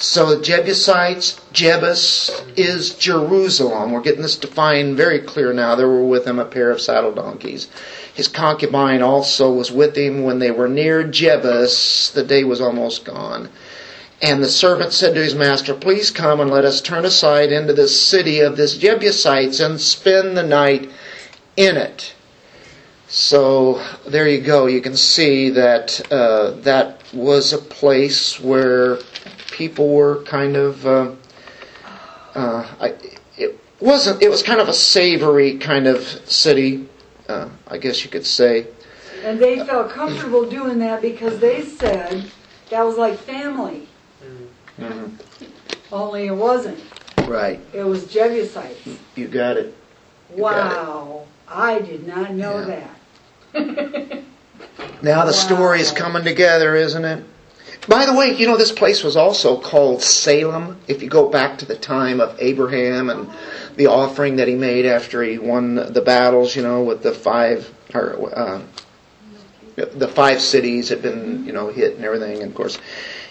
[0.00, 3.90] So the Jebusites, Jebus is Jerusalem.
[3.90, 5.74] We're getting this defined very clear now.
[5.74, 7.66] There were with him a pair of saddle donkeys.
[8.14, 12.12] His concubine also was with him when they were near Jebus.
[12.12, 13.48] The day was almost gone.
[14.22, 17.72] And the servant said to his master, Please come and let us turn aside into
[17.72, 20.88] the city of this Jebusites and spend the night
[21.56, 22.14] in it.
[23.08, 24.66] So there you go.
[24.66, 28.98] You can see that uh, that was a place where
[29.58, 30.86] people were kind of.
[30.86, 31.12] Uh,
[32.34, 32.94] uh, I,
[33.36, 34.22] it wasn't.
[34.22, 36.88] It was kind of a savory kind of city,
[37.28, 38.68] uh, I guess you could say.
[39.24, 42.30] And they felt comfortable doing that because they said
[42.70, 43.88] that was like family.
[44.78, 45.44] Mm-hmm.
[45.92, 46.78] Only it wasn't.
[47.26, 47.60] Right.
[47.72, 48.86] It was Jebusites.
[49.16, 49.74] You got it.
[50.30, 50.86] You got it.
[50.86, 51.26] Wow.
[51.48, 52.88] I did not know Yeah.
[53.52, 54.22] that.
[55.00, 57.24] Now the story is coming together, isn't it?
[57.88, 60.78] By the way, you know this place was also called Salem.
[60.88, 63.30] If you go back to the time of Abraham and
[63.76, 67.72] the offering that he made after he won the battles, you know, with the five
[67.94, 68.60] or uh,
[69.76, 72.42] the five cities had been, you know, hit and everything.
[72.42, 72.78] And of course,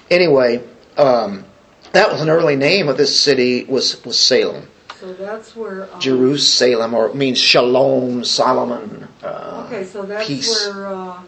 [0.10, 0.64] anyway,
[0.98, 1.46] um,
[1.92, 4.68] that was an early name of this city was was Salem,
[5.00, 5.94] So that's where.
[5.94, 9.08] Um, Jerusalem, or it means Shalom, Solomon.
[9.22, 10.68] Uh, Okay, so that's peace.
[10.68, 10.88] where.
[10.88, 11.22] Uh,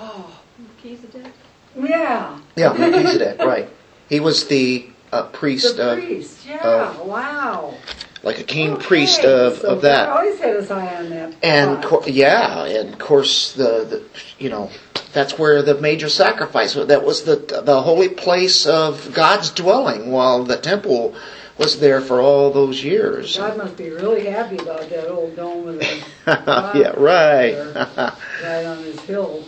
[0.00, 1.32] oh, Melchizedek?
[1.78, 2.38] Yeah.
[2.56, 3.68] Yeah, Melchizedek, right.
[4.08, 6.90] He was the uh, priest The of, priest, yeah.
[6.90, 7.74] of- wow.
[8.22, 10.08] like a king Okay, priest of, so of God that.
[10.08, 11.34] always had his eye on that.
[11.42, 14.04] And co- yeah, and of course the, the
[14.38, 14.70] you know
[15.12, 16.88] that's where the major sacrifice was.
[16.88, 21.14] That was the the holy place of God's dwelling, while the temple
[21.58, 23.36] was there for all those years.
[23.36, 26.02] God must be really happy about that old dome with the
[26.74, 27.54] yeah, right.
[28.44, 29.44] right on his hill.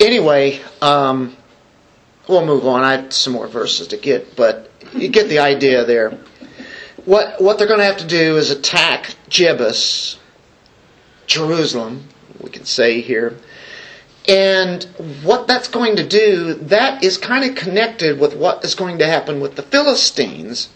[0.00, 1.36] Anyway, um,
[2.28, 2.82] we'll move on.
[2.82, 6.18] I have some more verses to get, but you get the idea there.
[7.04, 10.16] What what they're going to have to do is attack Jebus,
[11.26, 12.08] Jerusalem,
[12.40, 13.36] we can say here.
[14.26, 14.84] And
[15.22, 19.06] what that's going to do, that is kind of connected with what is going to
[19.06, 20.70] happen with the Philistines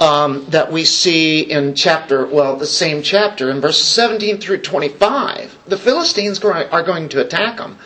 [0.00, 5.58] um, that we see in chapter, well, the same chapter, in verses 17 through 25.
[5.66, 7.78] The Philistines are going to attack them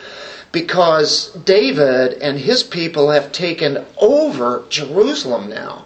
[0.51, 5.85] because David and his people have taken over Jerusalem now.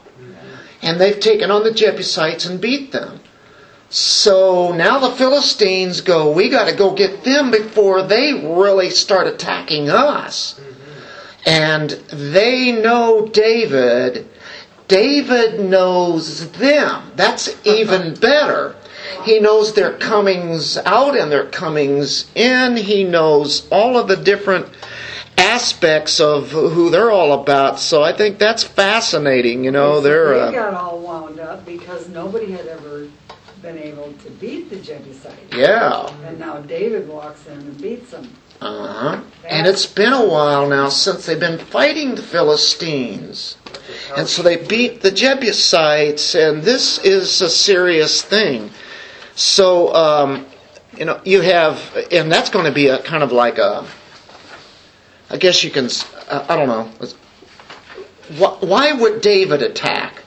[0.81, 3.21] And they've taken on the Jebusites and beat them.
[3.89, 9.27] So now the Philistines go, we got to go get them before they really start
[9.27, 10.59] attacking us.
[11.45, 14.27] And they know David.
[14.87, 17.11] David knows them.
[17.15, 18.75] That's even better.
[19.23, 22.77] He knows their comings out and their comings in.
[22.77, 24.67] He knows all of the different
[25.37, 27.79] aspects of who they're all about.
[27.79, 29.63] So I think that's fascinating.
[29.63, 30.33] You know, they're.
[30.33, 33.07] they Uh, got all wound up because nobody had ever
[33.61, 35.35] been able to beat the Jebusites.
[35.55, 36.07] yeah.
[36.25, 38.31] And now David walks in and beats them.
[38.61, 39.21] Uh huh.
[39.47, 43.57] And it's been a while now since they've been fighting the Philistines.
[44.15, 48.71] And so they beat the Jebusites, and this is a serious thing.
[49.35, 50.45] So, um,
[50.97, 51.79] you know, you have,
[52.11, 53.85] and that's going to be a kind of like a,
[55.29, 55.89] I guess you can,
[56.29, 56.89] I don't know.
[58.37, 60.23] Why would David attack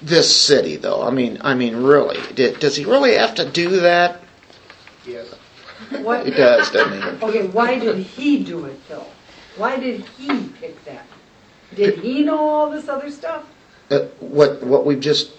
[0.00, 1.02] this city, though?
[1.02, 4.22] I mean, I mean, really, does he really have to do that?
[5.94, 6.04] Yes.
[6.04, 6.24] What?
[6.26, 7.26] He does, doesn't he?
[7.26, 9.06] Okay, why did he do it though?
[9.56, 11.06] Why did he pick that?
[11.74, 13.44] Did he know all this other stuff?
[13.90, 15.32] Uh, what what we've just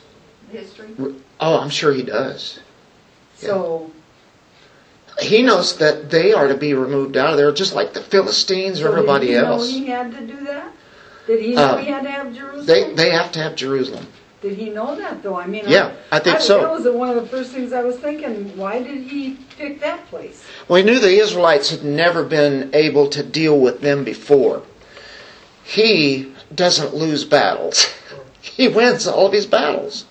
[0.51, 0.89] History?
[1.39, 2.59] Oh, I'm sure he does.
[3.35, 3.91] So,
[5.19, 8.79] He knows that they are to be removed out of there, just like the Philistines
[8.79, 9.69] or so did everybody he else.
[9.69, 10.71] know he had to do that?
[11.27, 12.65] Did he know Uh, he had to have Jerusalem?
[12.65, 14.07] They they have to have Jerusalem.
[14.45, 15.39] Did he know that though?
[15.39, 16.61] I mean, Yeah, I think so.
[16.61, 18.55] That was one of the first things I was thinking.
[18.55, 20.45] Why did he pick that place?
[20.67, 24.61] Well, he knew the Israelites had never been able to deal with them before.
[25.63, 27.91] He doesn't lose battles.
[28.41, 30.05] He wins all of his battles.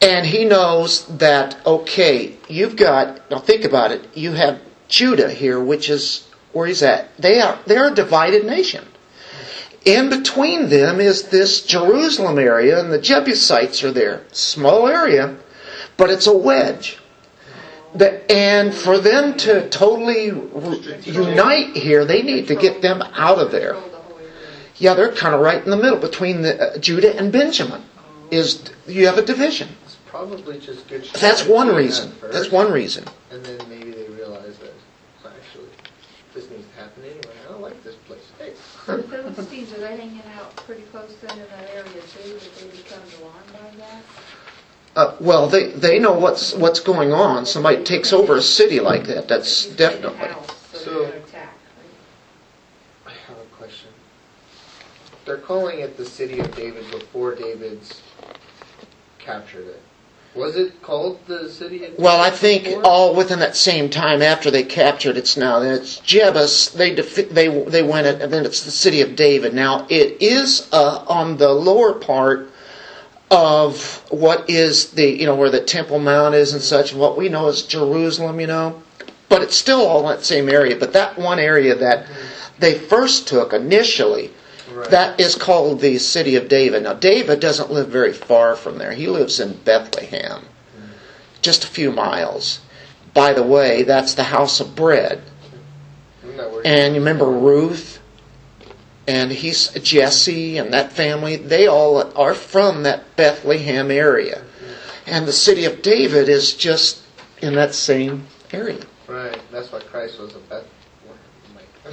[0.00, 5.60] And he knows that, okay, you've got, now think about it, you have Judah here,
[5.62, 7.16] which is where he's at.
[7.18, 8.84] They are, they're a divided nation.
[9.84, 14.22] In between them is this Jerusalem area, and the Jebusites are there.
[14.30, 15.36] Small area,
[15.96, 16.98] but it's a wedge.
[18.30, 20.26] And for them to totally
[21.04, 23.72] unite here, they need to get them out of there.
[23.72, 24.30] Control the whole area.
[24.76, 27.82] Yeah, they're kind of right in the middle between the, uh, Judah and Benjamin.
[28.30, 29.68] Is you have a division?
[29.84, 31.04] It's probably just good.
[31.20, 32.08] That's one reason.
[32.08, 33.04] at first, That's one reason.
[33.30, 34.72] And then maybe they realize that
[35.26, 35.68] actually
[36.32, 37.36] this needs to happen anyway.
[37.46, 38.30] I don't like this place.
[38.38, 38.54] Hey.
[39.82, 42.76] The Philistines, are they hanging out pretty close then in that area too, that they
[42.76, 44.02] become alarmed by that?
[44.94, 47.46] Uh, well, they they know what's what's going on.
[47.46, 49.26] Somebody takes over a city like that.
[49.26, 50.18] That's You say the definitely.
[50.28, 51.54] house, So So- they're gonna attack.
[53.06, 53.88] I have a question.
[55.24, 58.00] they're calling it the city of David before David's
[59.18, 59.80] captured it.
[60.34, 62.86] Was it called the city of Well, I think before?
[62.86, 65.60] all within that same time after they captured it's now.
[65.60, 66.72] It's Jebus.
[66.72, 69.52] They defi- they they went it, and then it's the city of David.
[69.52, 72.50] Now it is uh, on the lower part
[73.30, 76.94] of what is the you know where the Temple Mount is and such.
[76.94, 78.82] What we know as Jerusalem, you know,
[79.28, 80.76] but it's still all in that same area.
[80.76, 82.06] But that one area that
[82.58, 84.30] they first took initially.
[84.72, 84.90] Right.
[84.90, 86.82] That is called the city of David.
[86.82, 88.92] Now, David doesn't live very far from there.
[88.92, 90.92] He lives in Bethlehem, hmm.
[91.42, 92.60] just a few miles.
[93.14, 95.22] By the way, that's the house of bread.
[96.24, 97.98] Isn't that where- And you remember Ruth,
[99.06, 101.36] and he's Jesse, and that family.
[101.36, 104.72] They all are from that Bethlehem area, hmm.
[105.06, 106.98] and the city of David is just
[107.42, 108.80] in that same area.
[109.06, 109.38] Right.
[109.50, 110.64] That's why Christ was a Beth.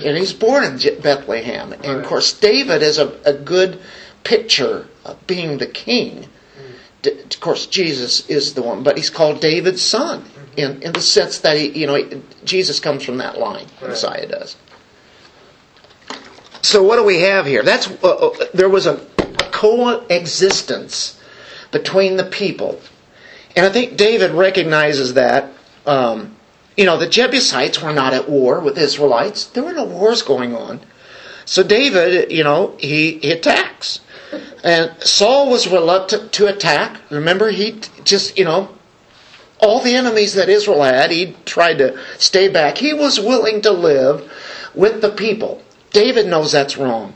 [0.05, 1.73] And he's born in Bethlehem.
[1.73, 3.79] And of course, David is a, a good
[4.23, 6.27] picture of being the king.
[7.01, 10.25] D- of course, Jesus is the one, but he's called David's son
[10.57, 13.65] in, in the sense that he, you know, Jesus comes from that line.
[13.81, 13.89] Right.
[13.89, 14.57] Messiah does.
[16.61, 17.63] So what do we have here?
[17.63, 18.97] That's uh, uh, there was a
[19.51, 21.19] coexistence
[21.71, 22.81] between the people,
[23.55, 25.51] and I think David recognizes that.
[25.85, 26.35] Um,
[26.77, 29.45] you know, the Jebusites were not at war with Israelites.
[29.45, 30.81] There were no wars going on.
[31.45, 33.99] So David, you know, he, he attacks.
[34.63, 37.01] And Saul was reluctant to attack.
[37.09, 38.69] Remember, he just, you know,
[39.59, 42.77] all the enemies that Israel had, he tried to stay back.
[42.77, 44.31] He was willing to live
[44.73, 45.61] with the people.
[45.91, 47.13] David knows that's wrong.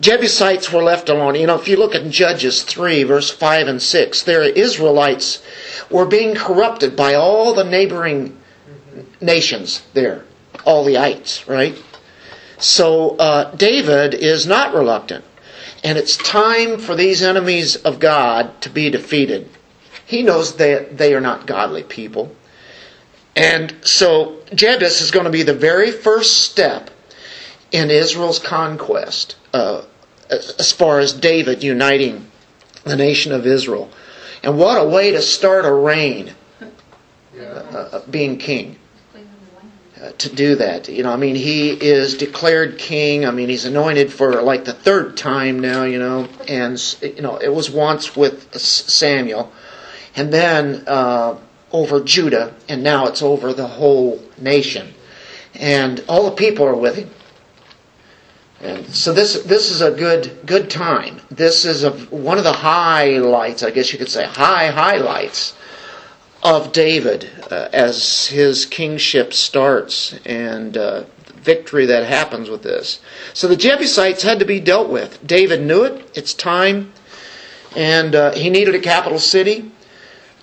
[0.00, 1.34] Jebusites were left alone.
[1.34, 5.42] You know, if you look at Judges 3, verse 5 and 6, their Israelites
[5.90, 8.37] were being corrupted by all the neighboring
[9.20, 10.24] nations there,
[10.64, 11.76] all the ites, right?
[12.58, 15.24] So uh, David is not reluctant,
[15.84, 19.48] and it's time for these enemies of God to be defeated.
[20.04, 22.34] He knows that they are not godly people.
[23.36, 26.90] And so Jebus is going to be the very first step
[27.70, 29.82] in Israel's conquest uh,
[30.28, 32.26] as far as David uniting
[32.84, 33.90] the nation of Israel.
[34.42, 38.76] And what a way to start a reign, uh, uh, being king
[40.18, 40.88] to do that.
[40.88, 43.26] You know, I mean, he is declared king.
[43.26, 45.84] I mean, he's anointed for like the third time now.
[45.84, 49.52] You know, and you know, it was once with Samuel,
[50.16, 51.36] and then uh,
[51.72, 54.94] over Judah, and now it's over the whole nation,
[55.54, 57.10] and all the people are with him.
[58.60, 61.20] And so this this is a good good time.
[61.30, 65.54] This is a, one of the highlights, I guess you could say, high highlights
[66.42, 73.00] of David uh, as his kingship starts and uh, victory that happens with this.
[73.34, 75.26] So the Jebusites had to be dealt with.
[75.26, 76.10] David knew it.
[76.14, 76.92] It's time.
[77.76, 79.70] And uh, he needed a capital city.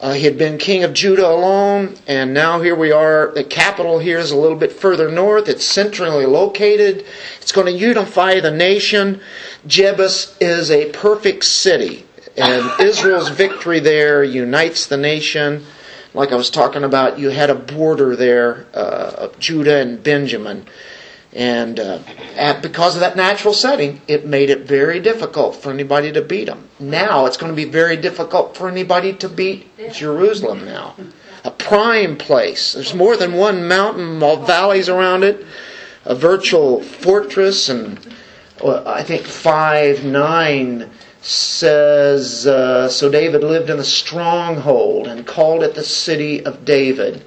[0.02, 3.32] Uh, he had been king of Judah alone, and now here we are.
[3.34, 5.48] The capital here is a little bit further north.
[5.48, 7.06] It's centrally located.
[7.42, 9.22] It's going to unify the nation.
[9.66, 15.66] Jebus is a perfect city, and Israel's victory there unites the nation
[16.16, 20.66] like I was talking about, you had a border there uh, of Judah and Benjamin.
[21.34, 22.00] And uh,
[22.38, 26.46] at, because of that natural setting, it made it very difficult for anybody to beat
[26.46, 26.70] them.
[26.80, 30.96] Now it's going to be very difficult for anybody to beat Jerusalem now.
[31.44, 32.74] A prime place.
[32.74, 35.46] There's more than one mountain, all valleys around it,
[36.06, 38.00] a virtual fortress, and
[38.64, 40.90] well, I think 5 9
[41.26, 47.24] says, uh, So David lived in the stronghold and called it the city of David.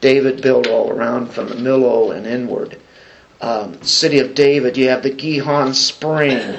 [0.00, 2.80] David built all around from the Millo and inward.
[3.40, 6.58] Um, city of David, you have the Gihon Spring.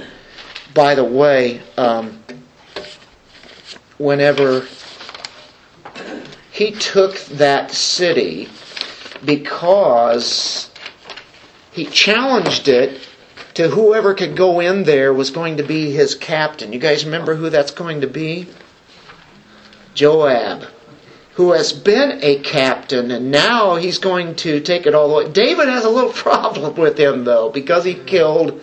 [0.74, 2.24] By the way, um,
[3.98, 4.66] whenever
[6.52, 8.48] he took that city
[9.26, 10.70] because
[11.72, 13.08] he challenged it
[13.56, 16.74] to whoever could go in there was going to be his captain.
[16.74, 18.48] You guys remember who that's going to be?
[19.94, 20.64] Joab,
[21.34, 25.32] who has been a captain, and now he's going to take it all the way.
[25.32, 28.62] David has a little problem with him, though, because he killed,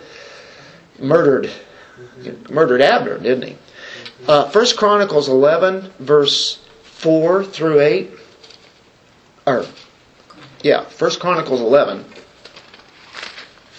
[0.99, 1.51] murdered,
[2.49, 3.57] murdered Abner, didn't he?
[4.27, 8.11] Uh, First Chronicles 11, verse 4 through 8.
[9.45, 9.65] Or,
[10.61, 12.05] yeah, First Chronicles 11,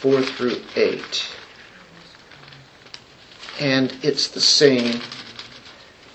[0.00, 1.28] 4 through 8.
[3.60, 4.98] And it's the same,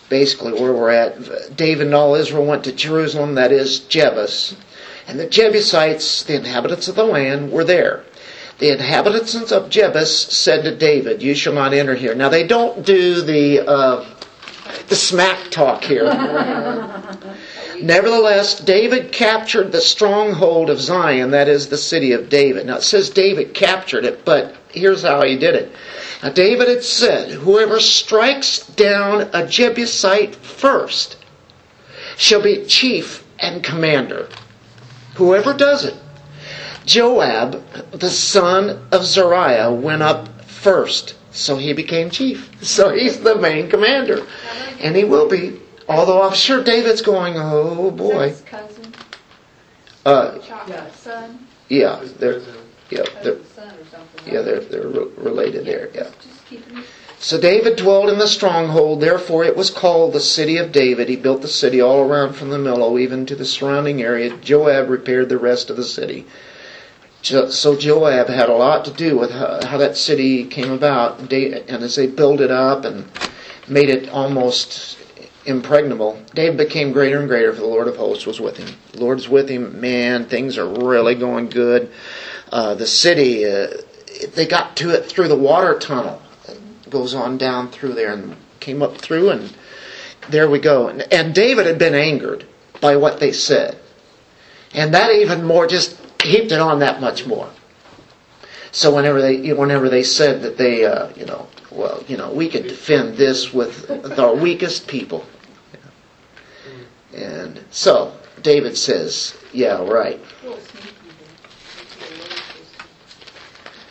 [0.09, 1.55] basically, where we're at.
[1.55, 4.55] David and all Israel went to Jerusalem, that is Jebus.
[5.07, 8.03] And the Jebusites, the inhabitants of the land, were there.
[8.57, 12.15] the inhabitants of Jebus said to David, You shall not enter here.
[12.15, 14.05] Now, they don't do the, uh,
[14.87, 16.05] the smack talk here.
[17.81, 22.65] Nevertheless, David captured the stronghold of Zion, that is the city of David.
[22.65, 25.71] Now, it says David captured it, but here's how he did it.
[26.23, 31.17] Now, David had said, Whoever strikes down a Jebusite first
[32.17, 34.27] shall be chief and commander.
[35.15, 35.95] Whoever does it.
[36.85, 42.49] Joab, the son of Zeruiah, went up first, so he became chief.
[42.61, 44.25] So he's the main commander,
[44.79, 45.59] and he will be.
[45.87, 48.29] Although I'm sure David's going, oh boy.
[48.29, 48.93] His cousin,
[50.05, 50.99] Uh, Chop's Yes.
[50.99, 52.39] son, yeah, they're
[52.89, 54.33] yeah they're cousin's son or something.
[54.33, 55.89] yeah they're they're re- related there.
[55.93, 56.03] Yeah.
[56.03, 56.83] Just, just keeping it.
[57.19, 61.07] So David dwelled in the stronghold, therefore it was called the city of David.
[61.09, 64.35] He built the city all around from the Millo, even to the surrounding area.
[64.37, 66.25] Joab repaired the rest of the city.
[67.23, 71.33] So Joab had a lot to do with how, how that city came about, and
[71.83, 73.05] as they built it up and
[73.67, 74.99] made it almost
[75.45, 78.75] impregnable, David became greater and greater, for the Lord of hosts was with him.
[78.91, 81.91] The Lord's with him, man, things are really going good.
[82.51, 83.67] Uh, the city, uh,
[84.33, 88.35] they got to it through the water tunnel It goes on down through there and
[88.59, 89.53] came up through and
[90.29, 90.87] there we go.
[90.87, 92.45] And, and David had been angered
[92.81, 93.77] by what they said.
[94.73, 97.49] And that even more just heaped it on that much more.
[98.71, 102.49] So whenever they whenever they said that they uh, you know well you know we
[102.49, 105.25] could defend this with the weakest people.
[107.15, 110.19] And so David says, yeah, right.
[110.43, 110.89] Little sneaky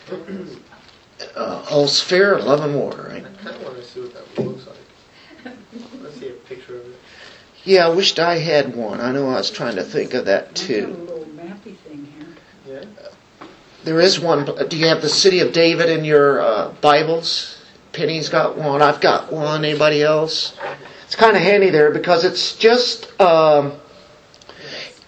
[0.09, 0.59] bit.
[1.35, 3.25] Uh, all sphere, love and war, right?
[3.25, 5.57] I kind of want to see what that looks like.
[6.03, 6.97] Let's see a picture of it.
[7.64, 9.01] Yeah, I wished I had one.
[9.01, 10.87] I know I was trying to think of that I have a too.
[10.89, 12.29] little mappy thing here.
[12.68, 13.49] Yeah.
[13.85, 14.45] There is one.
[14.68, 17.62] Do you have the city of David in your uh, Bibles?
[17.93, 18.83] Penny's got one.
[18.83, 19.64] I've got one.
[19.64, 20.55] Anybody else?
[21.14, 23.08] It's kind of handy there because it's just.
[23.20, 23.74] Um,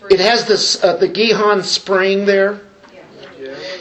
[0.09, 2.61] it has this uh, the Gihon Spring there,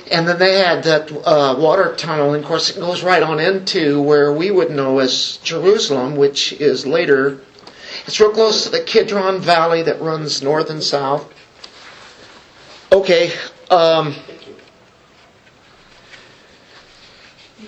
[0.09, 2.33] and then they had that uh, water tunnel.
[2.33, 6.53] And of course, it goes right on into where we would know as Jerusalem, which
[6.53, 7.41] is later.
[8.07, 11.31] It's real close to the Kidron Valley that runs north and south.
[12.91, 13.33] Okay.
[13.69, 14.15] Um,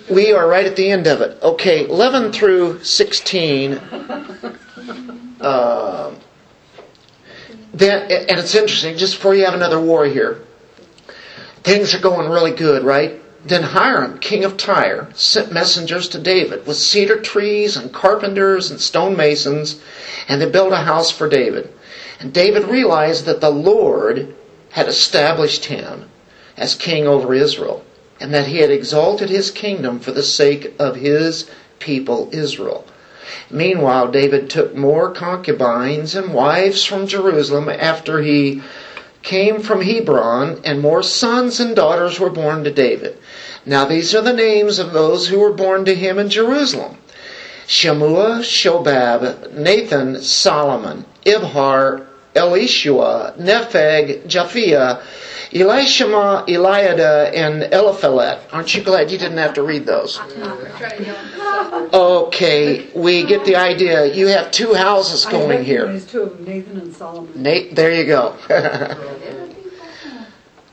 [0.10, 1.42] we are right at the end of it.
[1.42, 3.80] Okay, 11 through 16.
[5.40, 6.18] Um,
[7.74, 10.42] then, and it's interesting, just before you have another war here,
[11.64, 13.22] things are going really good, right?
[13.46, 18.80] Then Hiram, king of Tyre, sent messengers to David with cedar trees and carpenters and
[18.80, 19.80] stonemasons,
[20.28, 21.72] and they built a house for David.
[22.20, 24.36] And David realized that the Lord
[24.72, 26.10] had established him
[26.58, 27.86] as king over Israel,
[28.20, 31.50] and that he had exalted his kingdom for the sake of his
[31.80, 32.86] people Israel.
[33.50, 38.62] Meanwhile, David took more concubines and wives from Jerusalem after he
[39.24, 43.18] came from Hebron, and more sons and daughters were born to David.
[43.66, 46.98] Now, these are the names of those who were born to him in Jerusalem
[47.68, 55.02] Shemua, Shobab, Nathan, Solomon, Ibhar, Elishua, Nepheg, Japhia,
[55.52, 58.42] Elishama, Eliada, and Eliphalet.
[58.52, 60.18] Aren't you glad you didn't have to read those?
[60.18, 61.94] Try to yell himself.
[61.94, 64.14] Okay, we get the idea.
[64.14, 65.86] You have two houses going here.
[65.86, 67.42] recognize two of them, Nathan and Solomon.
[67.42, 68.32] Nate, there you go.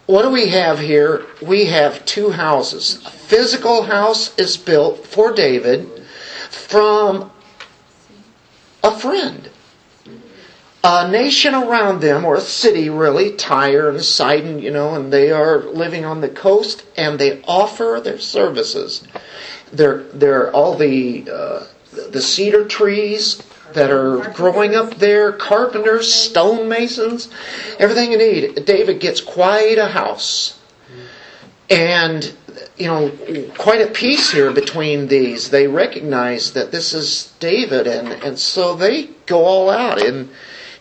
[0.07, 1.25] what do we have here?
[1.41, 3.01] We have two houses.
[3.07, 5.89] A physical house is built for David
[6.51, 7.31] from
[8.83, 9.51] a friend.
[10.87, 15.31] A nation around them, or a city really, Tyre and Sidon, you know, and they
[15.31, 19.03] are living on the coast and they offer their services.
[19.73, 21.67] They're, they're all the, uh,
[22.11, 27.31] the cedar trees that are growing up there, carpenters, stonemasons,
[27.79, 28.67] everything you need.
[28.67, 30.61] David gets quite a house.
[31.71, 32.31] And,
[32.77, 33.11] you know,
[33.57, 35.49] quite a peace here between these.
[35.49, 40.29] They recognize that this is David, and, and so they go all out in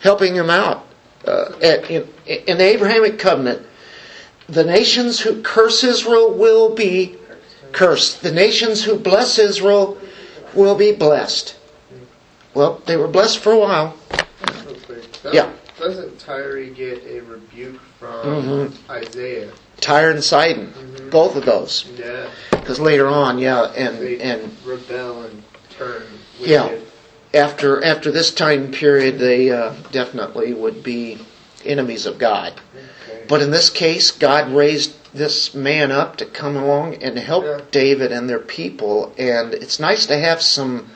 [0.04, 0.86] helping him out.
[1.26, 3.66] Uh, at, in, in the Abrahamic covenant,
[4.48, 7.16] the nations who curse Israel will be
[7.72, 8.22] cursed.
[8.22, 9.98] The nations who bless Israel
[10.54, 11.56] will be blessed.
[12.54, 13.96] Well, they were blessed for a while.
[14.12, 15.50] Doesn't- Yeah.
[15.80, 18.72] Doesn't Tyree get a rebuke from Mhm.
[18.90, 19.50] Isaiah?
[19.80, 21.10] Tyre and Sidon, Mhm.
[21.10, 21.86] both of those.
[21.98, 22.28] Yeah.
[22.52, 25.42] Because later on, yeah, and They and rebel and
[25.78, 26.04] turn
[26.40, 26.50] wicked.
[26.52, 26.70] Yeah.
[27.34, 31.20] After after this time period, they uh, definitely would be
[31.66, 32.54] enemies of God.
[32.76, 33.24] Okay.
[33.28, 37.62] But in this case, God raised this man up to come along and help Yeah.
[37.72, 40.90] David and their people, and it's nice to have some,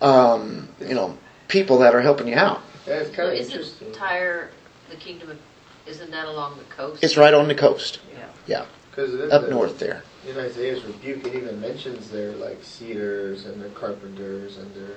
[0.00, 1.16] um, you know,
[1.48, 2.62] people that are helping you out.
[2.86, 3.92] Yeah, it's kind of Isn't interesting.
[3.92, 4.50] Tyre,
[4.90, 5.38] the kingdom of,
[5.86, 7.02] isn't that along the coast?
[7.02, 8.26] It's right on the coast, Yeah.
[8.46, 8.64] Yeah.
[8.90, 10.02] Because up north there.
[10.28, 14.96] In Isaiah's rebuke, it even mentions their like cedars and their carpenters and their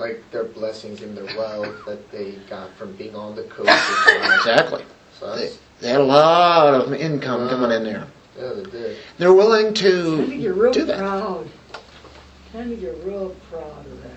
[0.00, 3.70] like their blessings and their wealth that they got from being on the coast.
[4.38, 4.84] Exactly.
[5.18, 8.06] so They, they had a lot of income coming in there.
[8.38, 8.96] yeah, they did.
[9.18, 10.98] They're willing I think to you're real do that.
[10.98, 11.48] proud.
[12.52, 14.10] Tend to get real proud of that.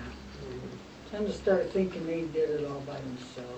[1.12, 3.50] Tend to start thinking they did it all by themselves.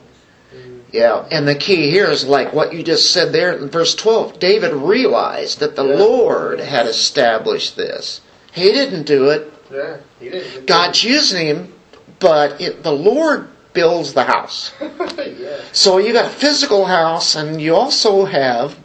[0.54, 0.80] Mm.
[0.92, 4.38] Yeah, and the key here is like what you just said there in verse 12.
[4.38, 5.94] David realized that the Yeah.
[5.94, 8.20] Lord had established this.
[8.52, 9.52] He didn't do it.
[9.72, 10.66] Yeah, he didn't.
[10.66, 11.72] God's using him,
[12.18, 14.72] but it, the Lord builds the house.
[14.80, 15.60] yeah.
[15.72, 18.78] So you got a physical house, and you also have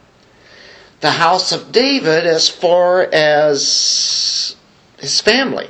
[0.99, 4.55] the house of David as far as
[4.97, 5.67] his family.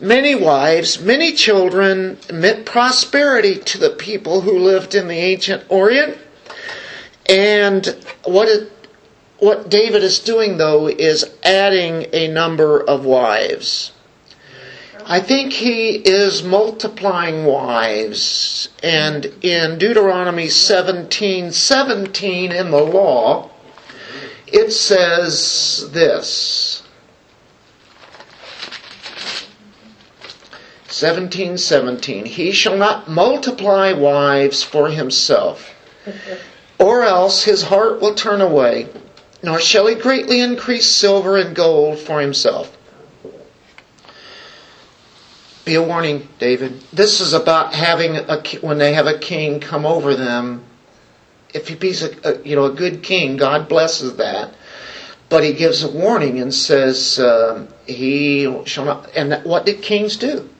[0.00, 6.18] Many wives, many children meant prosperity to the people who lived in the ancient Orient.
[7.28, 7.86] And
[8.24, 8.72] what it,
[9.38, 13.92] what David is doing though is adding a number of wives.
[15.06, 18.70] I think he is multiplying wives.
[18.82, 23.50] And in Deuteronomy 17 17 in the law,
[24.46, 26.82] it says this
[30.88, 35.74] 17 17 He shall not multiply wives for himself,
[36.78, 38.88] or else his heart will turn away,
[39.42, 42.74] nor shall he greatly increase silver and gold for himself.
[45.64, 46.82] Be a warning, David.
[46.92, 50.62] This is about having a when they have a king come over them.
[51.54, 54.54] If he be a, a you know a good king, God blesses that.
[55.30, 59.10] But he gives a warning and says um he shall not.
[59.16, 60.50] And that, what did kings do?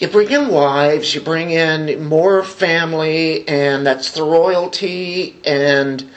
[0.00, 6.08] You bring in wives, you bring in more family, and that's the royalty, and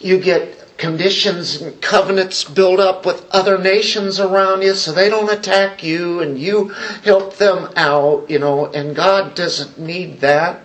[0.00, 5.30] you get conditions and covenants built up with other nations around you so they don't
[5.30, 6.68] attack you and you
[7.04, 10.62] help them out, you know, and God doesn't need that.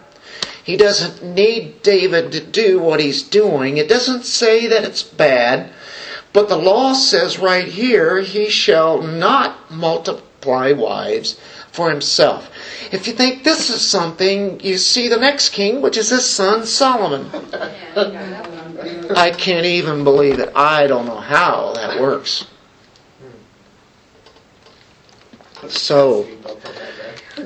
[0.64, 3.78] He doesn't need David to do what he's doing.
[3.78, 5.72] It doesn't say that it's bad,
[6.32, 11.38] but the law says right here, he shall not multiply wives
[11.72, 12.50] for himself.
[12.92, 16.66] If you think this is something, you see the next king, which is his son
[16.66, 17.30] Solomon.
[19.16, 20.52] I can't even believe it.
[20.56, 22.48] I don't know how that works.
[25.70, 26.28] So,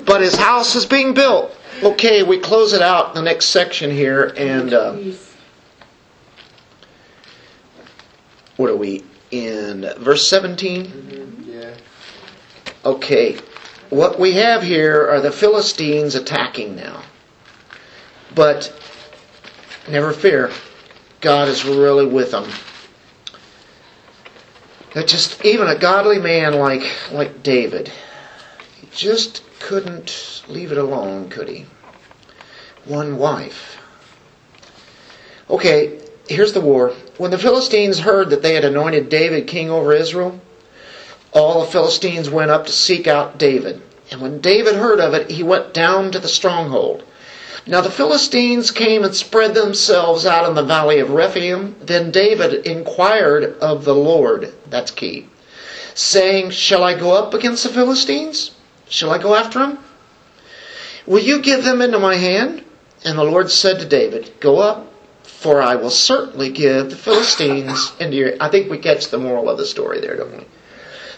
[0.05, 1.55] but his house is being built.
[1.83, 4.97] Okay, we close it out in the next section here, and uh,
[8.55, 9.87] what are we in?
[9.99, 10.85] Verse 17?
[10.85, 11.69] Mhm, Yeah.
[12.83, 13.37] Okay,
[13.89, 17.03] what we have here are the Philistines attacking now.
[18.33, 18.73] But
[19.87, 20.51] never fear,
[21.21, 22.49] God is really with them.
[24.93, 27.91] That just even a godly man like like David,
[28.79, 31.65] he just couldn't leave it alone, could he?
[32.85, 33.77] One wife.
[35.49, 36.93] Okay, here's the war.
[37.17, 40.39] When the Philistines heard that they had anointed David king over Israel,
[41.31, 43.81] all the Philistines went up to seek out David.
[44.11, 47.03] And when David heard of it, he went down to the stronghold.
[47.69, 51.75] Now the Philistines came and spread themselves out in the valley of Rephaim.
[51.81, 55.27] Then David inquired of the Lord, that's key,
[55.93, 58.51] saying, Shall I go up against the Philistines?
[58.87, 59.79] Shall I go after them?
[61.05, 62.63] Will you give them into my hand?
[63.03, 64.87] And the Lord said to David, Go up,
[65.23, 68.33] for I will certainly give the Philistines into your.
[68.39, 70.45] I think we catch the moral of the story there, don't we?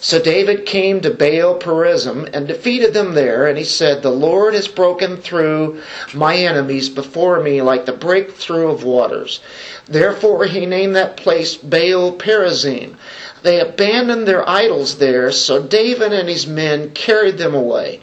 [0.02, 4.54] So David came to Baal Perazim and defeated them there, and he said, The Lord
[4.54, 5.82] has broken through
[6.14, 9.41] my enemies before me like the breakthrough of waters.
[9.88, 12.95] Therefore he named that place Baal Perazim.
[13.43, 18.00] They abandoned their idols there, so David and his men carried them away.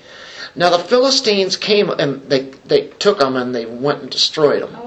[0.55, 4.86] Now the Philistines came and they, they took them and they went and destroyed them.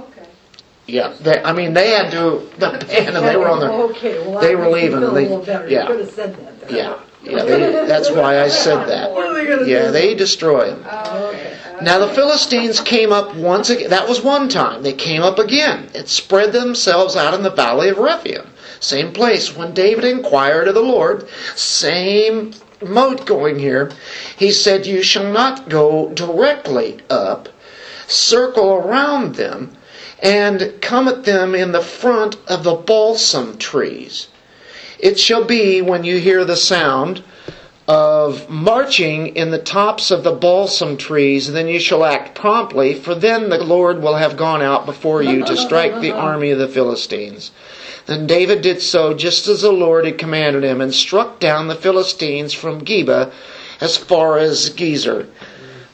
[0.89, 3.23] Yeah, they, I mean they had to abandon them.
[3.25, 4.99] They were on their Okay, well, they that were makes me leaving.
[4.99, 5.69] feel a They- little better.
[5.69, 5.87] yeah.
[5.87, 6.61] Could have said that.
[6.61, 6.75] better.
[6.75, 7.43] yeah yeah.
[7.43, 9.11] They, that's why I said that.
[9.11, 9.91] What are they gonna Yeah, do?
[9.91, 10.85] they destroy them.
[10.87, 11.57] Okay.
[11.81, 13.89] Now the Philistines came up once again.
[13.89, 14.83] That was one time.
[14.83, 15.89] They came up again.
[15.93, 18.47] It spread themselves out in the valley of Rephaim.
[18.79, 19.55] Same place.
[19.55, 23.91] When David inquired of the Lord, same mode going here.
[24.37, 27.49] He said, You shall not go directly up,
[28.07, 29.71] circle around them,
[30.21, 34.27] and come at them in the front of the balsam trees.
[34.99, 37.23] It shall be when you hear the sound
[37.89, 43.15] of marching in the tops of the balsam trees, then you shall act promptly, for
[43.15, 46.67] then the Lord will have gone out before you to strike the army of the
[46.67, 47.49] Philistines.
[48.05, 51.75] Then David did so just as the Lord had commanded him, and struck down the
[51.75, 53.31] Philistines from Geba
[53.81, 55.27] as far as Gezer.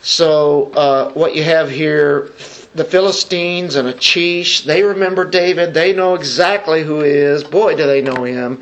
[0.01, 2.32] So, uh, what you have here,
[2.76, 5.73] the Philistines and Achish, they remember David.
[5.73, 7.43] They know exactly who he is.
[7.43, 8.61] Boy, do they know him.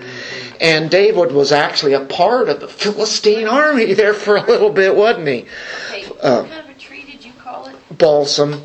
[0.61, 4.95] And David was actually a part of the Philistine army there for a little bit,
[4.95, 5.45] wasn't he?
[5.91, 7.75] Hey, what Uh, kind of a tree did you call it?
[7.97, 8.61] Balsam.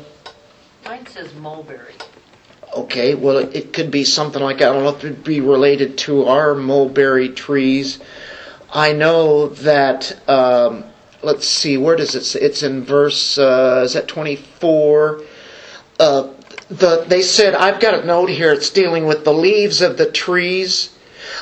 [0.85, 1.93] Mine says mulberry.
[2.75, 5.97] Okay, well, it, it could be something like I don't know if it'd be related
[5.99, 7.99] to our mulberry trees.
[8.71, 10.29] I know that.
[10.29, 10.83] Um,
[11.23, 12.23] let's see, where does it?
[12.23, 12.39] Say?
[12.39, 13.39] It's in verse.
[13.39, 15.23] Uh, is that twenty four?
[15.99, 16.29] Uh,
[16.69, 18.53] the they said I've got a note here.
[18.53, 20.95] It's dealing with the leaves of the trees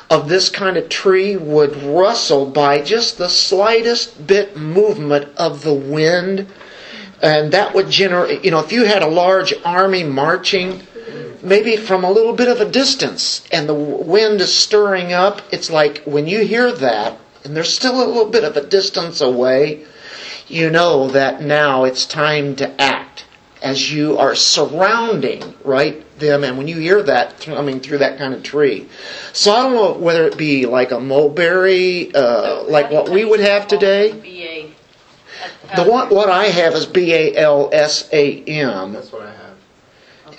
[0.10, 5.74] of this kind of tree would rustle by just the slightest bit movement of the
[5.74, 6.48] wind,
[7.22, 8.44] and that would generate.
[8.44, 10.82] You know, if you had a large army marching
[11.44, 15.70] maybe from a little bit of a distance and the wind is stirring up, it's
[15.70, 19.86] like when you hear that and there's still a little bit of a distance away,
[20.48, 23.26] you know that now it's time to act
[23.62, 26.44] as you are surrounding, right, them.
[26.44, 28.88] And when you hear that coming through that kind of tree.
[29.34, 33.40] So I don't know whether it be like a mulberry, uh, like what we would
[33.40, 34.12] have today.
[35.76, 38.94] The one, what I have is B A L S A M.
[38.94, 39.38] That's what I have.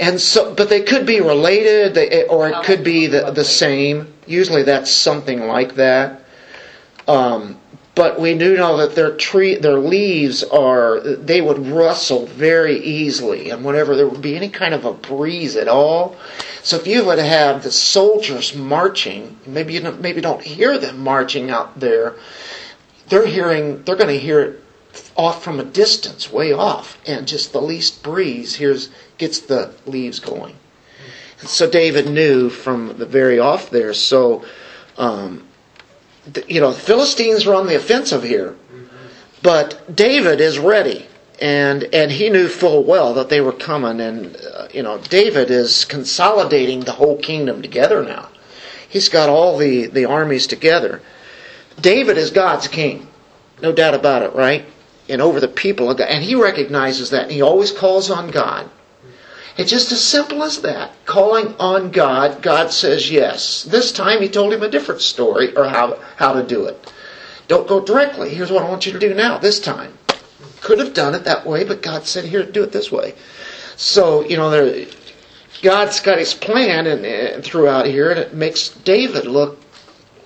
[0.00, 4.12] And so, but they could be related, they- or it could be the, the same.
[4.26, 6.22] Usually that's something like that.
[7.06, 7.57] Um,
[7.98, 13.50] but we do know that their tree, their leaves are, they would rustle very easily,
[13.50, 16.14] and whenever there would be any kind of a breeze at all.
[16.62, 21.00] So if you would have the soldiers marching, maybe you don't, maybe don't hear them
[21.00, 22.14] marching out there.
[23.08, 24.64] They're hearing, they're going to hear it
[25.16, 30.20] off from a distance, way off, and just the least breeze here's gets the leaves
[30.20, 30.54] going.
[31.38, 33.92] So David knew from the very off there.
[33.92, 34.44] So,
[34.96, 35.47] um,
[36.48, 38.54] you know, the Philistines were on the offensive here,
[39.42, 41.06] but David is ready,
[41.40, 44.00] and and he knew full well that they were coming.
[44.00, 48.28] And uh, you know, David is consolidating the whole kingdom together now.
[48.88, 51.00] He's got all the the armies together.
[51.80, 53.06] David is God's king,
[53.62, 54.64] no doubt about it, right?
[55.08, 58.30] And over the people of God, and he recognizes that, and he always calls on
[58.30, 58.68] God.
[59.58, 60.92] It's just as simple as that.
[61.04, 63.64] Calling on God, God says yes.
[63.64, 66.92] This time he told him a different story or how, how to do it.
[67.48, 68.30] Don't go directly.
[68.32, 69.98] Here's what I want you to do now, this time.
[70.60, 73.14] Could have done it that way, but God said, here, do it this way.
[73.76, 74.86] So, you know, there,
[75.62, 79.58] God's got his plan and, and throughout here, and it makes David look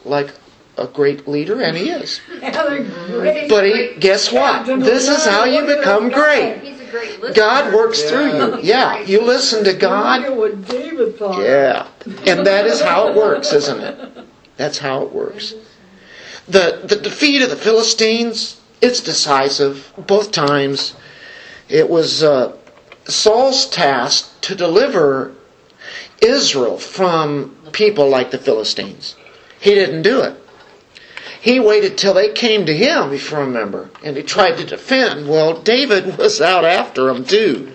[0.05, 0.33] like
[0.77, 2.21] a great leader, and he is.
[3.09, 4.67] Great- But he, guess what?
[4.67, 6.72] This is how you become great.
[6.93, 7.35] He's a great listener.
[7.35, 8.61] God works through you.
[8.63, 10.25] Yeah, you listen to God.
[10.25, 11.43] at what David thought.
[11.43, 11.89] Yeah.
[12.27, 14.27] And that is how it works, isn't it?
[14.57, 15.55] That's how it works.
[16.47, 20.95] The the defeat of the Philistines, it's decisive both times.
[21.69, 22.57] It was uh,
[23.05, 25.33] Saul's task to deliver
[26.21, 29.17] Israel from people like the Philistines.
[29.61, 30.37] He didn't do it.
[31.43, 35.29] He waited till they came to him, if you remember, and he tried to defend.
[35.29, 37.73] Well, David was out after him too.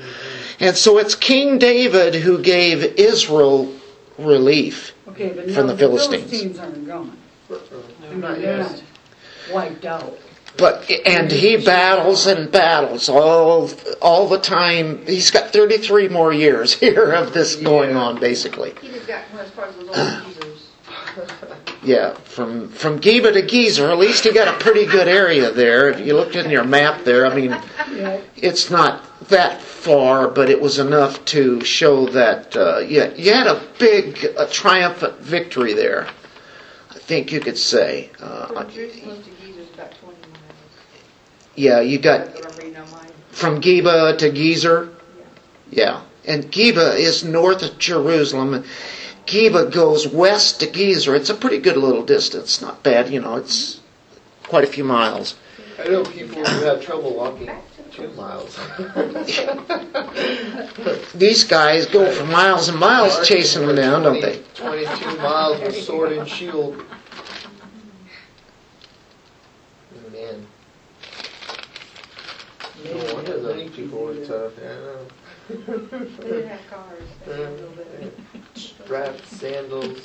[0.62, 3.74] And so it's King David who gave Israel
[4.18, 4.94] relief.
[5.10, 6.30] Okay, but From now the the Philistines.
[6.30, 7.18] Philistines aren't gone.
[7.52, 8.72] I mean, Not they're yet.
[8.72, 8.84] not
[9.54, 10.18] wiped out.
[10.58, 13.70] But and he battles and battles all
[14.02, 15.06] all the time.
[15.06, 18.74] He's got 33 more years here of this going on basically.
[18.82, 20.72] He just got one as far as those old geezers.
[21.84, 25.90] Yeah, from from Geba to Gezer, at least you got a pretty good area there.
[25.90, 27.52] If you looked in your map there, I mean,
[27.94, 33.32] Yeah, it's not that far, but it was enough to show that uh, yeah, you
[33.34, 36.08] had a big a triumphant victory there.
[36.90, 38.10] I think you could say.
[38.20, 40.34] Uh, From Jerusalem to Gezer's about twenty miles.
[41.56, 43.12] yeah, you got That's what I'm reading on mine.
[43.30, 44.94] from Geba to Gezer.
[45.70, 48.64] Yeah, and Geba is north of Jerusalem.
[49.28, 51.14] Geba goes west to Gezer.
[51.16, 52.62] It's a pretty good little distance.
[52.62, 53.36] Not bad, you know.
[53.36, 53.82] It's
[54.44, 55.36] quite a few miles.
[55.78, 57.52] I know people who have trouble walking
[57.92, 58.58] two miles.
[61.14, 64.42] These guys go for miles and miles chasing them down, don't they?
[64.56, 66.82] 22 miles with sword and shield.
[70.12, 70.48] Man.
[72.86, 74.54] No wonder those people were tough.
[74.62, 75.06] Yeah, I know.
[75.50, 75.56] They
[76.28, 77.04] didn't have cars.
[79.26, 80.00] Sandals.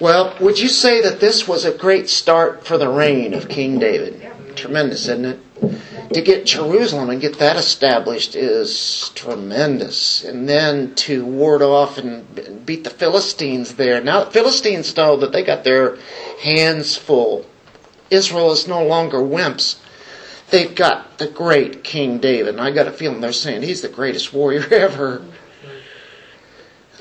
[0.00, 3.78] Well, would you say that this was a great start for the reign of King
[3.78, 4.28] David?
[4.56, 5.40] Tremendous, isn't it?
[6.12, 10.24] To get Jerusalem and get that established is tremendous.
[10.24, 14.02] And then to ward off and beat the Philistines there.
[14.02, 15.98] Now, the Philistines know that they got their
[16.42, 17.46] hands full.
[18.10, 19.78] Israel is no longer wimps.
[20.50, 22.54] They've got the great King David.
[22.54, 25.22] And I got a feeling they're saying he's the greatest warrior ever.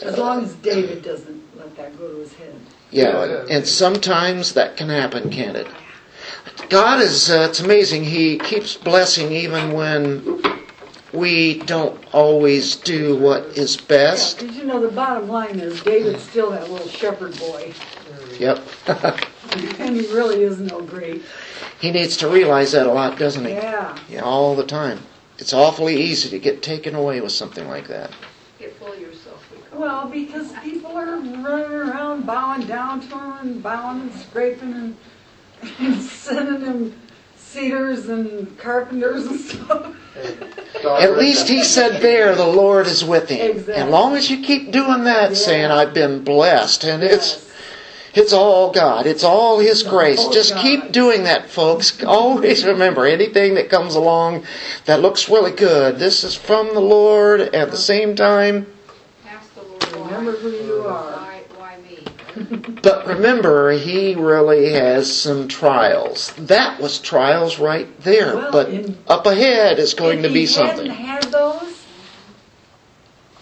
[0.01, 2.55] As long as David doesn't let that go to his head.
[2.91, 5.67] Yeah, and sometimes that can happen, can't it?
[6.69, 8.03] God is, uh, it's amazing.
[8.03, 10.41] He keeps blessing even when
[11.13, 14.39] we don't always do what is best.
[14.39, 17.73] Did you know, the bottom line is David's still that little shepherd boy.
[18.39, 18.63] Yep.
[19.79, 21.21] And he really is no great.
[21.79, 23.51] he needs to realize that a lot, doesn't he?
[23.53, 23.95] Yeah.
[24.09, 24.99] Yeah, all the time.
[25.37, 28.09] It's awfully easy to get taken away with something like that.
[28.57, 29.45] Get full of yourself.
[29.51, 29.64] we call it.
[29.75, 34.97] Well, because people are running around bowing down to him and bowing and scraping and,
[35.79, 36.99] and sending him
[37.35, 39.95] cedars and carpenters and stuff.
[40.83, 43.51] At least he said there, the Lord is with him.
[43.51, 43.73] Exactly.
[43.75, 45.35] As long as you keep doing that, Yeah.
[45.35, 47.45] saying, I've been blessed, and it's Yes.
[48.15, 49.05] It's all God.
[49.05, 50.19] It's all His grace.
[50.19, 50.61] all Just God.
[50.61, 52.01] keep doing that, folks.
[52.07, 54.45] Always remember anything that comes along
[54.85, 55.99] that looks really good.
[55.99, 57.41] This is from the Lord.
[57.41, 57.75] At the uh-huh.
[57.75, 58.67] same time,
[59.27, 59.94] Ask the Lord why.
[60.05, 61.11] Remember who you are.
[61.11, 61.99] Why, why me?
[62.83, 66.31] but remember, He really has some trials.
[66.37, 68.35] That was trials right there.
[68.35, 70.91] Well, but in- up ahead is going to be he something.
[70.91, 71.83] hadn't had those,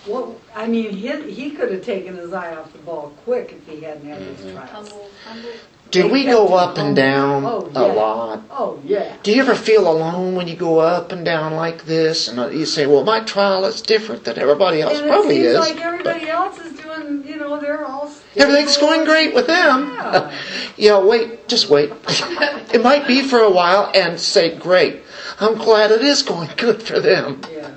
[0.06, 3.68] what, I mean, he, he could have taken his eye off the ball quick if
[3.68, 4.56] he hadn't had those mm-hmm.
[4.56, 4.90] trials.
[4.90, 5.50] Humble, humble.
[5.94, 8.42] Do we go up and down Oh, a lot?
[8.50, 9.16] Oh, yeah.
[9.22, 12.28] Do you ever feel alone when you go up and down like this?
[12.28, 14.98] And uh, you say, well, my trial is different than everybody else.
[14.98, 15.60] And Probably is.
[15.60, 18.12] like everybody else is doing, you know, they're all.
[18.36, 19.90] Everything's going great with them.
[19.94, 20.34] Yeah.
[20.78, 21.92] yeah, wait, just wait.
[22.74, 25.04] it might be for a while and say, great.
[25.40, 27.42] I'm glad it is going good for them.
[27.52, 27.70] Yeah.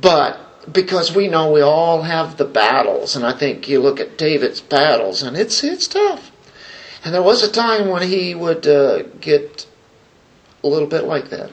[0.00, 4.16] But because we know we all have the battles, and I think you look at
[4.16, 6.29] David's battles, and it's it's tough.
[7.04, 9.66] And there was a time when he would uh, get
[10.62, 11.50] a little bit like that,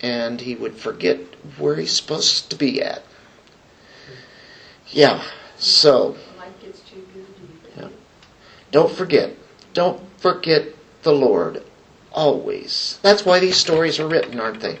[0.00, 1.18] and he would forget
[1.58, 3.02] where he's supposed to be at.
[4.88, 5.22] Yeah,
[5.58, 6.16] so.
[7.76, 7.88] Yeah.
[8.70, 9.34] Don't forget.
[9.74, 10.68] Don't forget
[11.02, 11.62] the Lord.
[12.12, 12.98] Always.
[13.02, 14.78] That's why these stories are written, aren't they?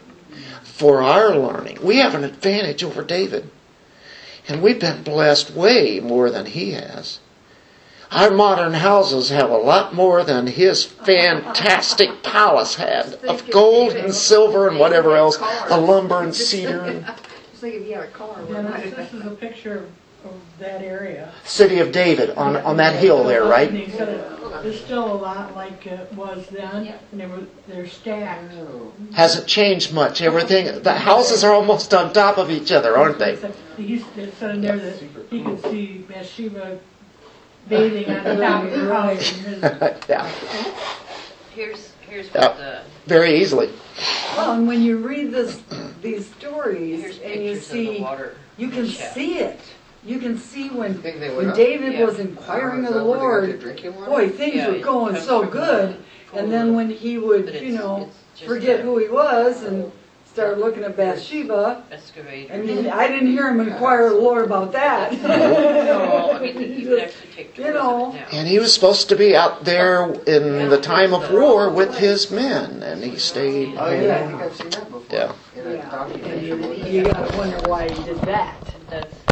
[0.62, 1.78] For our learning.
[1.82, 3.50] We have an advantage over David.
[4.46, 7.18] And we've been blessed way more than he has.
[8.10, 14.14] Our modern houses have a lot more than his fantastic palace had of gold and
[14.14, 15.36] silver and whatever else,
[15.68, 17.04] the lumber and cedar and
[17.50, 18.36] Just think if you had a car.
[18.48, 19.78] Yeah, this, this is a picture
[20.24, 21.32] of, of that area.
[21.44, 23.68] city of David on, on that hill there, right?
[23.68, 24.24] And he said it-
[24.64, 28.52] It's still a lot like it was then, and they were, they're stacked.
[29.12, 30.22] Hasn't changed much.
[30.22, 33.32] Everything, the houses are almost on top of each other, aren't they?
[33.34, 33.98] Except He
[34.38, 36.78] said in there that he could see Bathsheba
[37.68, 39.42] bathing on the top of her house.
[40.08, 40.30] yeah,
[41.54, 42.48] Here's, here's Yeah.
[42.48, 43.70] what the, very easily.
[44.36, 45.60] Well, and when you read this,
[46.02, 48.36] these stories and you pictures of the see, water.
[48.56, 49.12] you can shed.
[49.14, 49.60] see it.
[50.04, 51.56] You can see when, Think they went when up?
[51.56, 52.04] David Yeah.
[52.04, 54.10] was inquiring Oh, of is the that where they got their Lord, drinking water?
[54.10, 56.04] boy, things Yeah, were it going comes so from good.
[56.32, 59.08] the And then when he would, But you know, it's just forget a who he
[59.08, 59.90] was and
[60.38, 62.54] start looking at Bathsheba, Excavator.
[62.54, 65.10] I mean, I didn't hear him inquire of the Lord about that.
[65.20, 68.06] No, I mean, you can actually take You tours know.
[68.10, 68.38] of it now.
[68.38, 72.30] And he was supposed to be out there in the time of war with his
[72.30, 73.74] men, and he stayed.
[73.76, 75.02] Oh yeah, I think I've seen that before.
[75.10, 75.32] Yeah.
[75.56, 76.46] In a Yeah, and documentary.
[76.82, 78.54] you, you gotta wonder why he did that.
[78.90, 79.27] That's